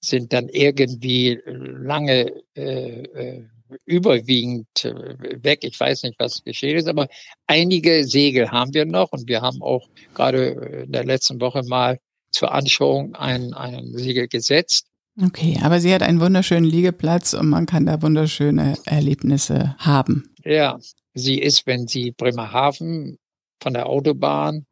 sind 0.00 0.32
dann 0.32 0.48
irgendwie 0.48 1.38
lange 1.44 2.32
äh, 2.56 3.02
äh 3.02 3.44
überwiegend 3.86 4.84
äh, 4.84 5.42
weg. 5.42 5.60
Ich 5.62 5.80
weiß 5.80 6.02
nicht, 6.02 6.16
was 6.18 6.44
geschehen 6.44 6.76
ist, 6.76 6.88
aber 6.88 7.08
einige 7.46 8.04
Segel 8.04 8.50
haben 8.50 8.74
wir 8.74 8.84
noch 8.84 9.12
und 9.12 9.28
wir 9.28 9.40
haben 9.40 9.62
auch 9.62 9.88
gerade 10.14 10.82
in 10.84 10.92
der 10.92 11.04
letzten 11.04 11.40
Woche 11.40 11.62
mal 11.62 11.98
zur 12.32 12.52
Anschauung 12.52 13.14
ein, 13.14 13.54
ein 13.54 13.92
Siegel 13.94 14.28
gesetzt. 14.28 14.86
Okay, 15.20 15.58
aber 15.62 15.78
sie 15.80 15.92
hat 15.92 16.02
einen 16.02 16.20
wunderschönen 16.20 16.64
Liegeplatz 16.64 17.34
und 17.34 17.48
man 17.48 17.66
kann 17.66 17.84
da 17.84 18.00
wunderschöne 18.00 18.78
Erlebnisse 18.86 19.76
haben. 19.78 20.34
Ja, 20.42 20.78
sie 21.12 21.38
ist, 21.38 21.66
wenn 21.66 21.86
Sie 21.86 22.12
Bremerhaven 22.12 23.18
von 23.60 23.74
der 23.74 23.86
Autobahn 23.86 24.64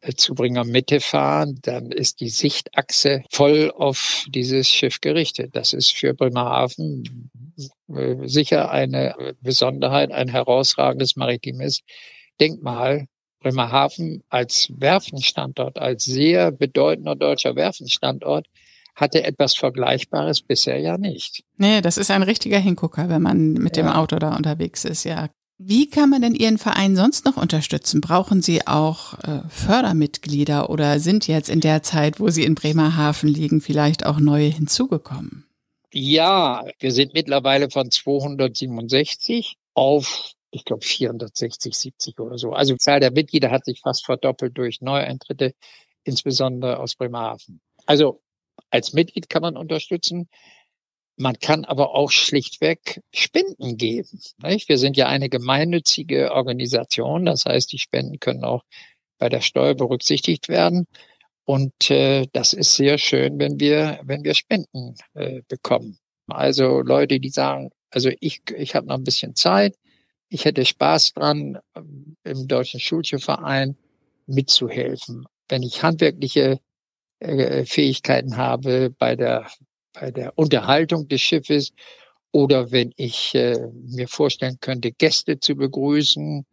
äh, 0.00 0.12
zu 0.14 0.34
Bringer 0.34 0.64
Mitte 0.64 1.00
fahren, 1.00 1.60
dann 1.62 1.92
ist 1.92 2.20
die 2.20 2.30
Sichtachse 2.30 3.22
voll 3.30 3.70
auf 3.74 4.24
dieses 4.28 4.68
Schiff 4.68 5.00
gerichtet. 5.00 5.54
Das 5.54 5.72
ist 5.72 5.92
für 5.92 6.14
Bremerhaven 6.14 7.30
äh, 7.88 8.16
sicher 8.26 8.70
eine 8.70 9.34
Besonderheit, 9.40 10.10
ein 10.10 10.28
herausragendes 10.28 11.14
maritimes 11.14 11.82
Denkmal, 12.40 13.06
Bremerhaven 13.40 14.22
als 14.28 14.68
Werfenstandort, 14.76 15.78
als 15.78 16.04
sehr 16.04 16.50
bedeutender 16.50 17.16
deutscher 17.16 17.56
Werfenstandort, 17.56 18.46
hatte 18.94 19.24
etwas 19.24 19.56
Vergleichbares 19.56 20.42
bisher 20.42 20.78
ja 20.78 20.98
nicht. 20.98 21.44
Nee, 21.56 21.80
das 21.80 21.96
ist 21.96 22.10
ein 22.10 22.22
richtiger 22.22 22.58
Hingucker, 22.58 23.08
wenn 23.08 23.22
man 23.22 23.54
mit 23.54 23.76
ja. 23.76 23.82
dem 23.82 23.92
Auto 23.92 24.18
da 24.18 24.36
unterwegs 24.36 24.84
ist, 24.84 25.04
ja. 25.04 25.28
Wie 25.62 25.90
kann 25.90 26.08
man 26.08 26.22
denn 26.22 26.34
Ihren 26.34 26.56
Verein 26.56 26.96
sonst 26.96 27.26
noch 27.26 27.36
unterstützen? 27.36 28.00
Brauchen 28.00 28.40
Sie 28.40 28.66
auch 28.66 29.12
äh, 29.24 29.42
Fördermitglieder 29.50 30.70
oder 30.70 30.98
sind 31.00 31.26
jetzt 31.26 31.50
in 31.50 31.60
der 31.60 31.82
Zeit, 31.82 32.18
wo 32.18 32.30
Sie 32.30 32.44
in 32.44 32.54
Bremerhaven 32.54 33.28
liegen, 33.28 33.60
vielleicht 33.60 34.06
auch 34.06 34.18
neue 34.20 34.46
hinzugekommen? 34.46 35.44
Ja, 35.92 36.64
wir 36.78 36.92
sind 36.92 37.12
mittlerweile 37.12 37.68
von 37.68 37.90
267 37.90 39.56
auf 39.74 40.32
ich 40.50 40.64
glaube 40.64 40.84
460, 40.84 41.74
70 41.76 42.20
oder 42.20 42.38
so. 42.38 42.52
Also 42.52 42.74
die 42.74 42.78
Zahl 42.78 43.00
der 43.00 43.12
Mitglieder 43.12 43.50
hat 43.50 43.64
sich 43.64 43.80
fast 43.80 44.04
verdoppelt 44.04 44.56
durch 44.56 44.80
Neueintritte, 44.80 45.54
insbesondere 46.04 46.78
aus 46.78 46.96
Bremerhaven. 46.96 47.60
Also 47.86 48.22
als 48.70 48.92
Mitglied 48.92 49.28
kann 49.28 49.42
man 49.42 49.56
unterstützen. 49.56 50.28
Man 51.16 51.38
kann 51.38 51.64
aber 51.64 51.94
auch 51.94 52.10
schlichtweg 52.10 53.02
Spenden 53.12 53.76
geben. 53.76 54.20
Nicht? 54.42 54.68
Wir 54.68 54.78
sind 54.78 54.96
ja 54.96 55.06
eine 55.06 55.28
gemeinnützige 55.28 56.32
Organisation. 56.32 57.26
Das 57.26 57.44
heißt, 57.44 57.70
die 57.72 57.78
Spenden 57.78 58.18
können 58.20 58.44
auch 58.44 58.64
bei 59.18 59.28
der 59.28 59.42
Steuer 59.42 59.74
berücksichtigt 59.74 60.48
werden. 60.48 60.86
Und 61.44 61.90
äh, 61.90 62.26
das 62.32 62.52
ist 62.52 62.74
sehr 62.74 62.96
schön, 62.96 63.38
wenn 63.38 63.60
wir, 63.60 64.00
wenn 64.04 64.24
wir 64.24 64.34
Spenden 64.34 64.94
äh, 65.14 65.42
bekommen. 65.48 65.98
Also 66.26 66.80
Leute, 66.80 67.20
die 67.20 67.30
sagen, 67.30 67.70
also 67.90 68.10
ich, 68.20 68.42
ich 68.56 68.74
habe 68.74 68.86
noch 68.86 68.96
ein 68.96 69.04
bisschen 69.04 69.34
Zeit, 69.34 69.74
ich 70.30 70.44
hätte 70.44 70.64
Spaß 70.64 71.14
dran, 71.14 71.58
ähm, 71.74 72.16
im 72.24 72.48
Deutschen 72.48 72.80
Schulschiffverein 72.80 73.76
mitzuhelfen. 74.26 75.26
Wenn 75.48 75.62
ich 75.62 75.82
handwerkliche 75.82 76.60
äh, 77.18 77.64
Fähigkeiten 77.66 78.36
habe 78.36 78.90
bei 78.90 79.16
der, 79.16 79.50
bei 79.92 80.10
der 80.10 80.38
Unterhaltung 80.38 81.08
des 81.08 81.20
Schiffes 81.20 81.72
oder 82.32 82.70
wenn 82.70 82.92
ich 82.96 83.34
äh, 83.34 83.58
mir 83.72 84.06
vorstellen 84.06 84.58
könnte, 84.60 84.92
Gäste 84.92 85.40
zu 85.40 85.56
begrüßen 85.56 86.46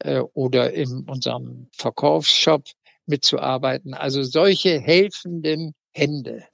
äh, 0.00 0.20
oder 0.34 0.72
in 0.74 1.08
unserem 1.08 1.68
Verkaufsshop 1.72 2.64
mitzuarbeiten. 3.06 3.94
Also 3.94 4.22
solche 4.22 4.78
helfenden 4.78 5.74
Hände. 5.92 6.44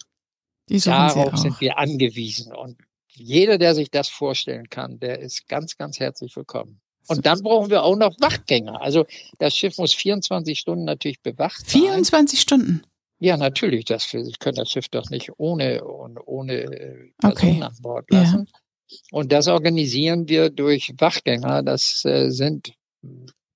Darauf 0.69 1.37
sind 1.39 1.61
wir 1.61 1.79
angewiesen. 1.79 2.55
Und 2.55 2.77
jeder, 3.11 3.59
der 3.59 3.75
sich 3.75 3.91
das 3.91 4.09
vorstellen 4.09 4.69
kann, 4.69 5.01
der 5.01 5.19
ist 5.21 5.49
ganz, 5.49 5.77
ganz 5.77 5.99
herzlich 5.99 6.37
willkommen. 6.37 6.81
Und 7.09 7.25
dann 7.25 7.43
brauchen 7.43 7.71
wir 7.71 7.83
auch 7.83 7.97
noch 7.97 8.15
Wachtgänger. 8.21 8.83
Also 8.83 9.07
das 9.39 9.57
Schiff 9.57 9.79
muss 9.79 9.95
24 9.95 10.59
Stunden 10.59 10.85
natürlich 10.85 11.23
bewacht 11.23 11.69
sein. 11.69 11.83
24 11.83 12.41
Stunden? 12.41 12.83
Ja, 13.19 13.37
natürlich. 13.37 13.87
Das, 13.87 14.13
ich 14.13 14.39
kann 14.39 14.55
das 14.55 14.71
Schiff 14.71 14.89
doch 14.89 15.09
nicht 15.11 15.31
ohne, 15.39 15.83
ohne 15.85 16.55
äh, 16.55 17.11
Personen 17.19 17.57
okay. 17.57 17.63
an 17.63 17.77
Bord 17.81 18.11
lassen. 18.11 18.47
Ja. 18.47 18.99
Und 19.11 19.33
das 19.33 19.49
organisieren 19.49 20.29
wir 20.29 20.51
durch 20.51 20.93
Wachgänger. 20.99 21.63
Das 21.63 22.05
äh, 22.05 22.31
sind 22.31 22.75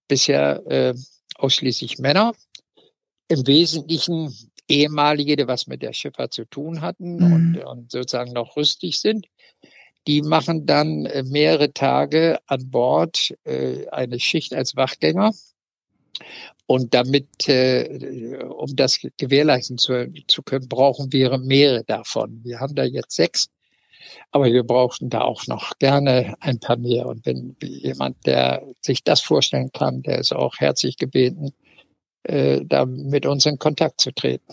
bisher 0.08 0.62
äh, 0.66 0.94
ausschließlich 1.36 1.98
Männer. 1.98 2.32
Im 3.28 3.46
Wesentlichen 3.46 4.34
ehemalige, 4.68 5.36
die 5.36 5.46
was 5.46 5.66
mit 5.66 5.82
der 5.82 5.92
Schifffahrt 5.92 6.32
zu 6.32 6.44
tun 6.44 6.80
hatten 6.80 7.16
mhm. 7.16 7.32
und, 7.32 7.64
und 7.64 7.90
sozusagen 7.90 8.32
noch 8.32 8.56
rüstig 8.56 9.00
sind. 9.00 9.26
Die 10.06 10.22
machen 10.22 10.66
dann 10.66 11.06
äh, 11.06 11.22
mehrere 11.22 11.72
Tage 11.72 12.38
an 12.46 12.70
Bord 12.70 13.34
äh, 13.44 13.86
eine 13.88 14.18
Schicht 14.18 14.54
als 14.54 14.74
Wachgänger. 14.76 15.32
Und 16.66 16.94
damit, 16.94 17.48
äh, 17.48 18.38
um 18.44 18.74
das 18.76 18.98
gewährleisten 19.16 19.78
zu, 19.78 20.12
zu 20.26 20.42
können, 20.42 20.68
brauchen 20.68 21.12
wir 21.12 21.36
mehrere 21.38 21.84
davon. 21.84 22.40
Wir 22.44 22.60
haben 22.60 22.74
da 22.74 22.84
jetzt 22.84 23.14
sechs, 23.14 23.50
aber 24.30 24.46
wir 24.46 24.64
brauchen 24.64 25.10
da 25.10 25.22
auch 25.22 25.46
noch 25.46 25.78
gerne 25.78 26.34
ein 26.40 26.60
paar 26.60 26.76
mehr. 26.76 27.06
Und 27.06 27.26
wenn 27.26 27.56
jemand, 27.62 28.26
der 28.26 28.62
sich 28.80 29.04
das 29.04 29.20
vorstellen 29.20 29.70
kann, 29.72 30.02
der 30.02 30.18
ist 30.18 30.32
auch 30.32 30.56
herzlich 30.58 30.96
gebeten, 30.96 31.52
äh, 32.24 32.60
da 32.64 32.86
mit 32.86 33.26
uns 33.26 33.46
in 33.46 33.58
Kontakt 33.58 34.00
zu 34.00 34.12
treten. 34.12 34.52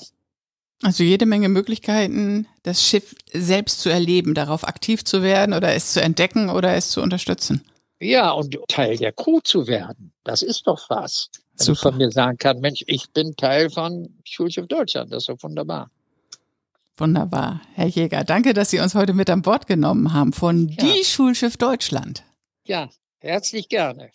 Also 0.82 1.04
jede 1.04 1.26
Menge 1.26 1.50
Möglichkeiten, 1.50 2.48
das 2.64 2.82
Schiff 2.82 3.14
selbst 3.34 3.82
zu 3.82 3.90
erleben, 3.90 4.34
darauf 4.34 4.66
aktiv 4.66 5.04
zu 5.04 5.22
werden 5.22 5.54
oder 5.54 5.74
es 5.74 5.92
zu 5.92 6.02
entdecken 6.02 6.50
oder 6.50 6.74
es 6.76 6.90
zu 6.90 7.02
unterstützen. 7.02 7.66
Ja, 8.00 8.32
und 8.32 8.58
Teil 8.70 8.96
der 8.96 9.12
Crew 9.12 9.42
zu 9.44 9.68
werden. 9.68 10.14
Das 10.24 10.42
ist 10.42 10.68
doch 10.68 10.90
was. 10.90 11.30
Wenn 11.58 11.66
Super. 11.66 11.80
von 11.80 11.98
mir 11.98 12.12
sagen 12.12 12.38
kann, 12.38 12.62
Mensch, 12.62 12.84
ich 12.88 13.10
bin 13.12 13.36
Teil 13.36 13.70
von 13.70 14.18
Schulschiff 14.24 14.68
Deutschland. 14.68 15.12
Das 15.12 15.24
ist 15.24 15.30
doch 15.30 15.44
wunderbar. 15.44 15.92
Wunderbar. 16.96 17.62
Herr 17.76 17.88
Jäger, 17.88 18.24
danke, 18.24 18.54
dass 18.54 18.70
Sie 18.70 18.80
uns 18.80 18.96
heute 18.96 19.14
mit 19.14 19.30
an 19.30 19.42
Bord 19.42 19.68
genommen 19.68 20.14
haben 20.14 20.32
von 20.32 20.70
ja. 20.70 20.84
Die 20.84 21.04
Schulschiff 21.04 21.58
Deutschland. 21.58 22.24
Ja, 22.66 22.90
herzlich 23.20 23.68
gerne. 23.68 24.12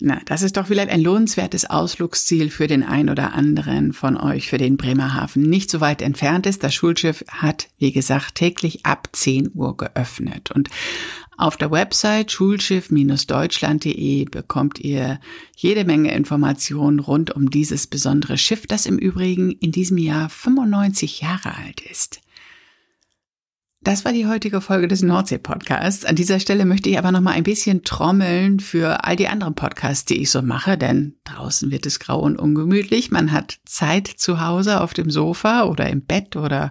Na, 0.00 0.20
das 0.26 0.42
ist 0.42 0.56
doch 0.56 0.68
vielleicht 0.68 0.90
ein 0.90 1.02
lohnenswertes 1.02 1.68
Ausflugsziel 1.68 2.50
für 2.50 2.68
den 2.68 2.84
ein 2.84 3.10
oder 3.10 3.34
anderen 3.34 3.92
von 3.92 4.16
euch, 4.16 4.48
für 4.48 4.58
den 4.58 4.76
Bremerhaven 4.76 5.42
nicht 5.42 5.70
so 5.70 5.80
weit 5.80 6.02
entfernt 6.02 6.46
ist. 6.46 6.62
Das 6.62 6.72
Schulschiff 6.72 7.24
hat, 7.28 7.68
wie 7.78 7.90
gesagt, 7.90 8.36
täglich 8.36 8.86
ab 8.86 9.08
10 9.10 9.50
Uhr 9.54 9.76
geöffnet. 9.76 10.52
Und 10.52 10.70
auf 11.36 11.56
der 11.56 11.72
Website 11.72 12.30
schulschiff-deutschland.de 12.30 14.24
bekommt 14.26 14.78
ihr 14.78 15.18
jede 15.56 15.84
Menge 15.84 16.14
Informationen 16.14 17.00
rund 17.00 17.34
um 17.34 17.50
dieses 17.50 17.88
besondere 17.88 18.38
Schiff, 18.38 18.68
das 18.68 18.86
im 18.86 18.98
Übrigen 18.98 19.50
in 19.50 19.72
diesem 19.72 19.98
Jahr 19.98 20.28
95 20.28 21.22
Jahre 21.22 21.56
alt 21.56 21.80
ist. 21.80 22.20
Das 23.88 24.04
war 24.04 24.12
die 24.12 24.26
heutige 24.26 24.60
Folge 24.60 24.86
des 24.86 25.00
Nordsee-Podcasts. 25.00 26.04
An 26.04 26.14
dieser 26.14 26.40
Stelle 26.40 26.66
möchte 26.66 26.90
ich 26.90 26.98
aber 26.98 27.10
noch 27.10 27.22
mal 27.22 27.30
ein 27.30 27.42
bisschen 27.42 27.84
trommeln 27.84 28.60
für 28.60 29.02
all 29.04 29.16
die 29.16 29.28
anderen 29.28 29.54
Podcasts, 29.54 30.04
die 30.04 30.20
ich 30.20 30.30
so 30.30 30.42
mache, 30.42 30.76
denn 30.76 31.14
draußen 31.24 31.70
wird 31.70 31.86
es 31.86 31.98
grau 31.98 32.20
und 32.20 32.38
ungemütlich. 32.38 33.10
Man 33.10 33.32
hat 33.32 33.60
Zeit 33.64 34.06
zu 34.06 34.42
Hause 34.42 34.82
auf 34.82 34.92
dem 34.92 35.08
Sofa 35.08 35.62
oder 35.62 35.88
im 35.88 36.02
Bett 36.02 36.36
oder 36.36 36.70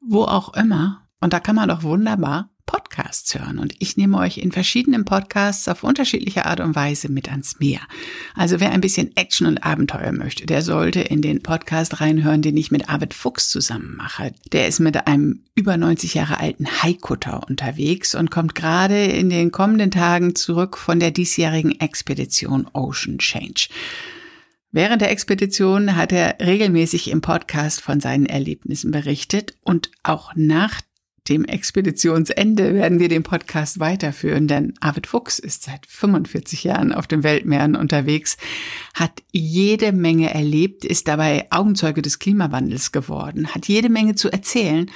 wo 0.00 0.22
auch 0.22 0.54
immer. 0.54 1.02
Und 1.20 1.34
da 1.34 1.40
kann 1.40 1.54
man 1.54 1.68
doch 1.68 1.82
wunderbar 1.82 2.48
Podcasts 2.68 3.34
hören. 3.34 3.58
Und 3.58 3.74
ich 3.78 3.96
nehme 3.96 4.18
euch 4.18 4.38
in 4.38 4.52
verschiedenen 4.52 5.06
Podcasts 5.06 5.66
auf 5.68 5.82
unterschiedliche 5.82 6.44
Art 6.44 6.60
und 6.60 6.76
Weise 6.76 7.10
mit 7.10 7.30
ans 7.30 7.58
Meer. 7.58 7.80
Also 8.34 8.60
wer 8.60 8.72
ein 8.72 8.82
bisschen 8.82 9.16
Action 9.16 9.46
und 9.46 9.64
Abenteuer 9.64 10.12
möchte, 10.12 10.44
der 10.44 10.60
sollte 10.60 11.00
in 11.00 11.22
den 11.22 11.42
Podcast 11.42 12.00
reinhören, 12.02 12.42
den 12.42 12.58
ich 12.58 12.70
mit 12.70 12.90
Arvid 12.90 13.14
Fuchs 13.14 13.48
zusammen 13.48 13.96
mache. 13.96 14.34
Der 14.52 14.68
ist 14.68 14.80
mit 14.80 15.06
einem 15.06 15.40
über 15.54 15.78
90 15.78 16.12
Jahre 16.12 16.38
alten 16.40 16.66
Haikutter 16.82 17.48
unterwegs 17.48 18.14
und 18.14 18.30
kommt 18.30 18.54
gerade 18.54 19.06
in 19.06 19.30
den 19.30 19.50
kommenden 19.50 19.90
Tagen 19.90 20.34
zurück 20.34 20.76
von 20.76 21.00
der 21.00 21.10
diesjährigen 21.10 21.80
Expedition 21.80 22.68
Ocean 22.74 23.18
Change. 23.18 23.68
Während 24.70 25.00
der 25.00 25.10
Expedition 25.10 25.96
hat 25.96 26.12
er 26.12 26.36
regelmäßig 26.40 27.10
im 27.10 27.22
Podcast 27.22 27.80
von 27.80 28.00
seinen 28.00 28.26
Erlebnissen 28.26 28.90
berichtet 28.90 29.54
und 29.64 29.90
auch 30.02 30.32
nach 30.34 30.82
dem 31.28 31.44
Expeditionsende 31.44 32.74
werden 32.74 32.98
wir 32.98 33.08
den 33.08 33.22
Podcast 33.22 33.80
weiterführen, 33.80 34.48
denn 34.48 34.74
Arvid 34.80 35.06
Fuchs 35.06 35.38
ist 35.38 35.64
seit 35.64 35.86
45 35.86 36.64
Jahren 36.64 36.92
auf 36.92 37.06
den 37.06 37.22
Weltmeeren 37.22 37.76
unterwegs, 37.76 38.36
hat 38.94 39.22
jede 39.32 39.92
Menge 39.92 40.32
erlebt, 40.32 40.84
ist 40.84 41.08
dabei 41.08 41.46
Augenzeuge 41.50 42.02
des 42.02 42.18
Klimawandels 42.18 42.92
geworden, 42.92 43.48
hat 43.54 43.68
jede 43.68 43.88
Menge 43.88 44.14
zu 44.14 44.30
erzählen 44.30 44.90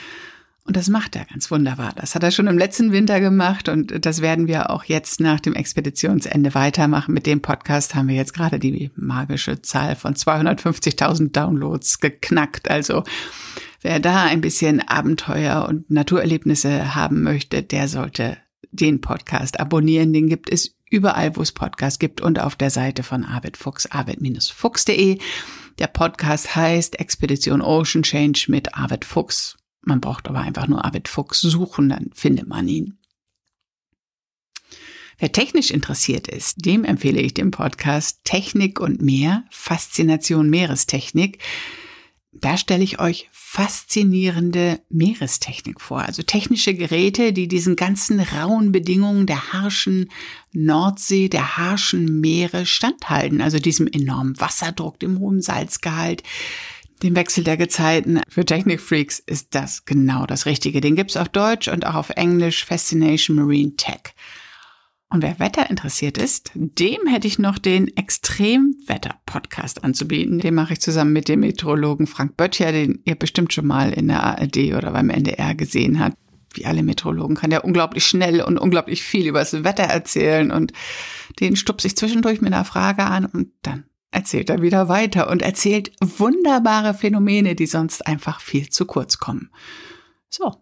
und 0.64 0.76
das 0.76 0.88
macht 0.88 1.16
er 1.16 1.24
ganz 1.24 1.50
wunderbar. 1.50 1.92
Das 1.96 2.14
hat 2.14 2.22
er 2.22 2.30
schon 2.30 2.46
im 2.46 2.56
letzten 2.56 2.92
Winter 2.92 3.18
gemacht 3.18 3.68
und 3.68 4.06
das 4.06 4.22
werden 4.22 4.46
wir 4.46 4.70
auch 4.70 4.84
jetzt 4.84 5.18
nach 5.18 5.40
dem 5.40 5.54
Expeditionsende 5.54 6.54
weitermachen. 6.54 7.12
Mit 7.14 7.26
dem 7.26 7.42
Podcast 7.42 7.96
haben 7.96 8.06
wir 8.06 8.14
jetzt 8.14 8.32
gerade 8.32 8.60
die 8.60 8.92
magische 8.94 9.60
Zahl 9.60 9.96
von 9.96 10.14
250.000 10.14 11.32
Downloads 11.32 11.98
geknackt. 11.98 12.70
Also 12.70 13.02
Wer 13.82 13.98
da 13.98 14.22
ein 14.22 14.40
bisschen 14.40 14.80
Abenteuer 14.80 15.66
und 15.68 15.90
Naturerlebnisse 15.90 16.94
haben 16.94 17.24
möchte, 17.24 17.64
der 17.64 17.88
sollte 17.88 18.38
den 18.70 19.00
Podcast 19.00 19.58
abonnieren. 19.58 20.12
Den 20.12 20.28
gibt 20.28 20.50
es 20.50 20.76
überall, 20.88 21.34
wo 21.36 21.42
es 21.42 21.50
Podcasts 21.50 21.98
gibt 21.98 22.20
und 22.20 22.38
auf 22.38 22.54
der 22.54 22.70
Seite 22.70 23.02
von 23.02 23.24
Arvid 23.24 23.56
Fuchs, 23.56 23.86
arvid-fuchs.de. 23.86 25.18
Der 25.80 25.86
Podcast 25.88 26.54
heißt 26.54 27.00
Expedition 27.00 27.60
Ocean 27.60 28.04
Change 28.04 28.44
mit 28.48 28.72
Arvid 28.74 29.04
Fuchs. 29.04 29.56
Man 29.80 30.00
braucht 30.00 30.28
aber 30.28 30.40
einfach 30.40 30.68
nur 30.68 30.84
Arvid 30.84 31.08
Fuchs 31.08 31.40
suchen, 31.40 31.88
dann 31.88 32.10
findet 32.14 32.46
man 32.46 32.68
ihn. 32.68 32.98
Wer 35.18 35.32
technisch 35.32 35.72
interessiert 35.72 36.28
ist, 36.28 36.64
dem 36.64 36.84
empfehle 36.84 37.20
ich 37.20 37.34
den 37.34 37.50
Podcast 37.50 38.20
Technik 38.22 38.78
und 38.78 39.02
mehr, 39.02 39.44
Faszination 39.50 40.50
Meerestechnik. 40.50 41.38
Da 42.34 42.56
stelle 42.56 42.82
ich 42.82 42.98
euch 42.98 43.28
faszinierende 43.30 44.80
Meerestechnik 44.88 45.82
vor. 45.82 46.00
Also 46.00 46.22
technische 46.22 46.72
Geräte, 46.72 47.34
die 47.34 47.46
diesen 47.46 47.76
ganzen 47.76 48.20
rauen 48.20 48.72
Bedingungen 48.72 49.26
der 49.26 49.52
harschen 49.52 50.10
Nordsee, 50.52 51.28
der 51.28 51.58
harschen 51.58 52.20
Meere 52.20 52.64
standhalten. 52.64 53.42
Also 53.42 53.58
diesem 53.58 53.86
enormen 53.86 54.40
Wasserdruck, 54.40 54.98
dem 54.98 55.18
hohen 55.18 55.42
Salzgehalt, 55.42 56.22
dem 57.02 57.14
Wechsel 57.16 57.44
der 57.44 57.58
Gezeiten. 57.58 58.22
Für 58.30 58.46
Technikfreaks 58.46 59.18
ist 59.18 59.48
das 59.54 59.84
genau 59.84 60.24
das 60.24 60.46
Richtige. 60.46 60.80
Den 60.80 60.96
gibt's 60.96 61.18
auf 61.18 61.28
Deutsch 61.28 61.68
und 61.68 61.86
auch 61.86 61.96
auf 61.96 62.10
Englisch 62.10 62.64
Fascination 62.64 63.36
Marine 63.36 63.76
Tech. 63.76 64.14
Und 65.12 65.20
wer 65.20 65.38
Wetter 65.38 65.68
interessiert 65.68 66.16
ist, 66.16 66.52
dem 66.54 67.06
hätte 67.06 67.28
ich 67.28 67.38
noch 67.38 67.58
den 67.58 67.94
Extremwetter-Podcast 67.94 69.84
anzubieten. 69.84 70.38
Den 70.38 70.54
mache 70.54 70.72
ich 70.72 70.80
zusammen 70.80 71.12
mit 71.12 71.28
dem 71.28 71.40
Meteorologen 71.40 72.06
Frank 72.06 72.38
Böttcher, 72.38 72.72
den 72.72 73.02
ihr 73.04 73.14
bestimmt 73.14 73.52
schon 73.52 73.66
mal 73.66 73.92
in 73.92 74.08
der 74.08 74.22
ARD 74.22 74.72
oder 74.74 74.92
beim 74.92 75.10
NDR 75.10 75.54
gesehen 75.54 76.00
habt. 76.00 76.16
Wie 76.54 76.64
alle 76.64 76.82
Meteorologen 76.82 77.36
kann 77.36 77.50
der 77.50 77.66
unglaublich 77.66 78.06
schnell 78.06 78.40
und 78.40 78.56
unglaublich 78.56 79.02
viel 79.02 79.26
über 79.26 79.40
das 79.40 79.64
Wetter 79.64 79.84
erzählen 79.84 80.50
und 80.50 80.72
den 81.40 81.56
stupse 81.56 81.88
ich 81.88 81.96
zwischendurch 81.96 82.40
mit 82.40 82.54
einer 82.54 82.64
Frage 82.64 83.04
an 83.04 83.26
und 83.26 83.48
dann 83.60 83.84
erzählt 84.10 84.48
er 84.48 84.62
wieder 84.62 84.88
weiter 84.88 85.30
und 85.30 85.42
erzählt 85.42 85.92
wunderbare 86.00 86.94
Phänomene, 86.94 87.54
die 87.54 87.66
sonst 87.66 88.06
einfach 88.06 88.40
viel 88.40 88.70
zu 88.70 88.86
kurz 88.86 89.18
kommen. 89.18 89.50
So, 90.30 90.54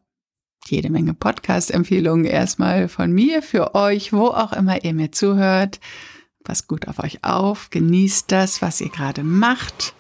jede 0.66 0.90
Menge 0.90 1.14
Podcast-Empfehlungen 1.14 2.24
erstmal 2.24 2.88
von 2.88 3.12
mir 3.12 3.42
für 3.42 3.74
euch, 3.74 4.12
wo 4.12 4.28
auch 4.28 4.52
immer 4.52 4.84
ihr 4.84 4.94
mir 4.94 5.12
zuhört. 5.12 5.80
Passt 6.44 6.68
gut 6.68 6.88
auf 6.88 6.98
euch 6.98 7.24
auf, 7.24 7.70
genießt 7.70 8.30
das, 8.32 8.62
was 8.62 8.80
ihr 8.80 8.90
gerade 8.90 9.22
macht. 9.22 9.94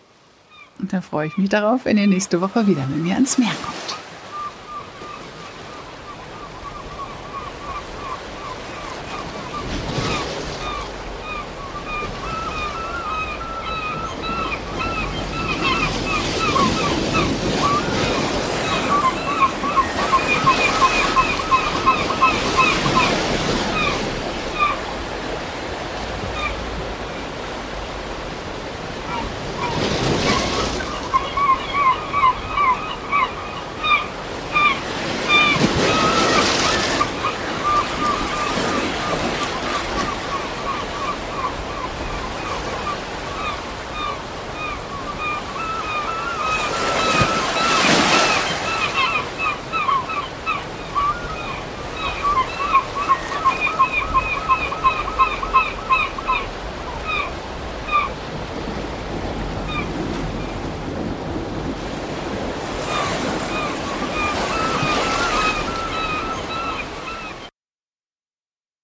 Und 0.78 0.92
dann 0.92 1.02
freue 1.02 1.26
ich 1.26 1.36
mich 1.36 1.48
darauf, 1.48 1.84
wenn 1.84 1.98
ihr 1.98 2.06
nächste 2.06 2.40
Woche 2.40 2.66
wieder 2.66 2.86
mit 2.86 3.02
mir 3.02 3.14
ans 3.14 3.38
Meer 3.38 3.52
kommt. 3.62 4.09